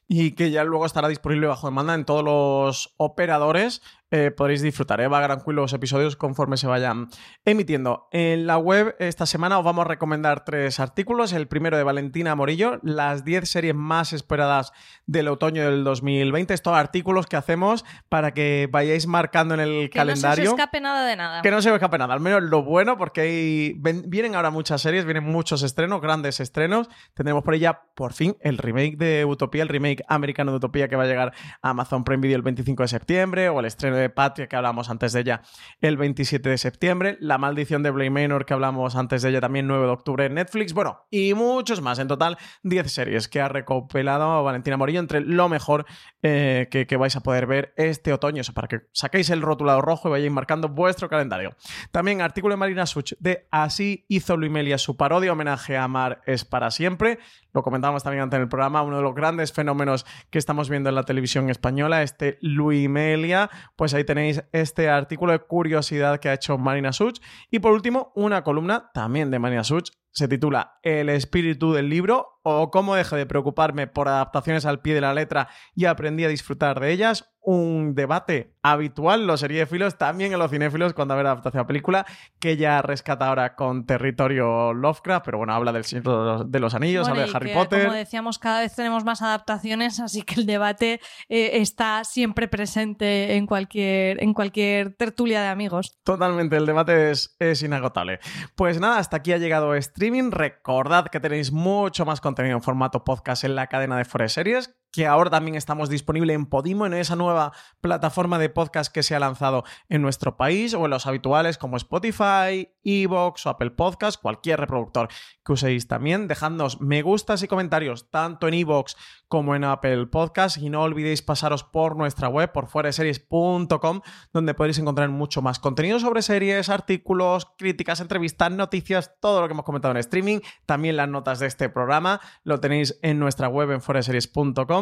[0.07, 3.81] Y que ya luego estará disponible bajo demanda en todos los operadores
[4.11, 5.01] eh, podréis disfrutar.
[5.01, 5.07] ¿eh?
[5.07, 7.09] Va a gran los episodios conforme se vayan
[7.45, 8.07] emitiendo.
[8.11, 11.33] En la web esta semana os vamos a recomendar tres artículos.
[11.33, 14.71] El primero de Valentina Morillo, las 10 series más esperadas
[15.05, 16.53] del otoño del 2020.
[16.53, 20.35] Estos artículos que hacemos para que vayáis marcando en el calendario.
[20.35, 21.41] Que no se os escape nada de nada.
[21.41, 22.13] Que no se os escape nada.
[22.13, 26.89] Al menos lo bueno, porque vienen ahora muchas series, vienen muchos estrenos, grandes estrenos.
[27.13, 30.95] Tendremos por ella, por fin, el remake de Utopía, el remake americano de Utopía que
[30.95, 34.09] va a llegar a Amazon Prime Video el 25 de septiembre, o el estreno de
[34.09, 35.41] Patria, que hablamos antes de ella,
[35.81, 37.17] el 27 de septiembre.
[37.19, 40.35] La maldición de Blame Manor, que hablamos antes de ella también, 9 de octubre en
[40.35, 40.73] Netflix.
[40.73, 41.99] Bueno, y muchos más.
[41.99, 45.85] En total, 10 series que ha recopilado Valentina Morillo entre lo mejor
[46.21, 48.41] eh, que, vais a poder ver este otoño.
[48.41, 51.55] Eso, para que saquéis el rotulado rojo y vayáis marcando vuestro calendario.
[51.91, 56.45] También artículo de Marina Such de Así hizo Luimelia su parodia homenaje a Mar es
[56.45, 57.19] para siempre.
[57.53, 60.89] Lo comentábamos también antes en el programa, uno de los grandes fenómenos que estamos viendo
[60.89, 63.49] en la televisión española, este Luimelia.
[63.75, 67.19] Pues ahí tenéis este artículo de curiosidad que ha hecho Marina Such.
[67.51, 72.38] Y por último, una columna también de Marina Such se titula El espíritu del libro
[72.43, 76.29] o cómo dejé de preocuparme por adaptaciones al pie de la letra y aprendí a
[76.29, 77.31] disfrutar de ellas.
[77.41, 82.05] Un debate habitual, los seriéfilos, también en los cinéfilos, cuando ver adaptación a película,
[82.37, 87.07] que ya rescata ahora con territorio Lovecraft, pero bueno, habla del Señor de los Anillos,
[87.07, 87.85] habla de Harry Potter.
[87.85, 93.35] Como decíamos, cada vez tenemos más adaptaciones, así que el debate eh, está siempre presente
[93.35, 95.97] en cualquier, en cualquier tertulia de amigos.
[96.03, 98.19] Totalmente, el debate es, es inagotable.
[98.55, 100.31] Pues nada, hasta aquí ha llegado streaming.
[100.31, 104.75] Recordad que tenéis mucho más contenido en formato podcast en la cadena de Forest Series
[104.91, 109.15] que ahora también estamos disponibles en Podimo, en esa nueva plataforma de podcast que se
[109.15, 114.21] ha lanzado en nuestro país, o en los habituales como Spotify, Evox o Apple Podcast,
[114.21, 115.09] cualquier reproductor
[115.45, 116.27] que uséis también.
[116.27, 118.95] Dejadnos me gustas y comentarios tanto en Evox
[119.27, 124.01] como en Apple Podcast y no olvidéis pasaros por nuestra web, por fuereseries.com,
[124.33, 129.53] donde podéis encontrar mucho más contenido sobre series, artículos, críticas, entrevistas, noticias, todo lo que
[129.53, 133.71] hemos comentado en streaming, también las notas de este programa, lo tenéis en nuestra web
[133.71, 134.78] en fuereseries.com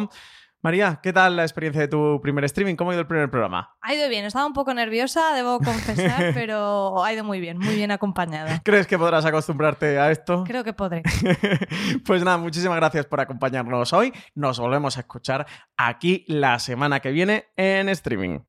[0.60, 2.74] María, ¿qué tal la experiencia de tu primer streaming?
[2.74, 3.76] ¿Cómo ha ido el primer programa?
[3.80, 7.76] Ha ido bien, estaba un poco nerviosa, debo confesar, pero ha ido muy bien, muy
[7.76, 8.60] bien acompañada.
[8.64, 10.42] ¿Crees que podrás acostumbrarte a esto?
[10.44, 11.02] Creo que podré.
[12.04, 14.12] pues nada, muchísimas gracias por acompañarnos hoy.
[14.34, 15.46] Nos volvemos a escuchar
[15.76, 18.40] aquí la semana que viene en streaming.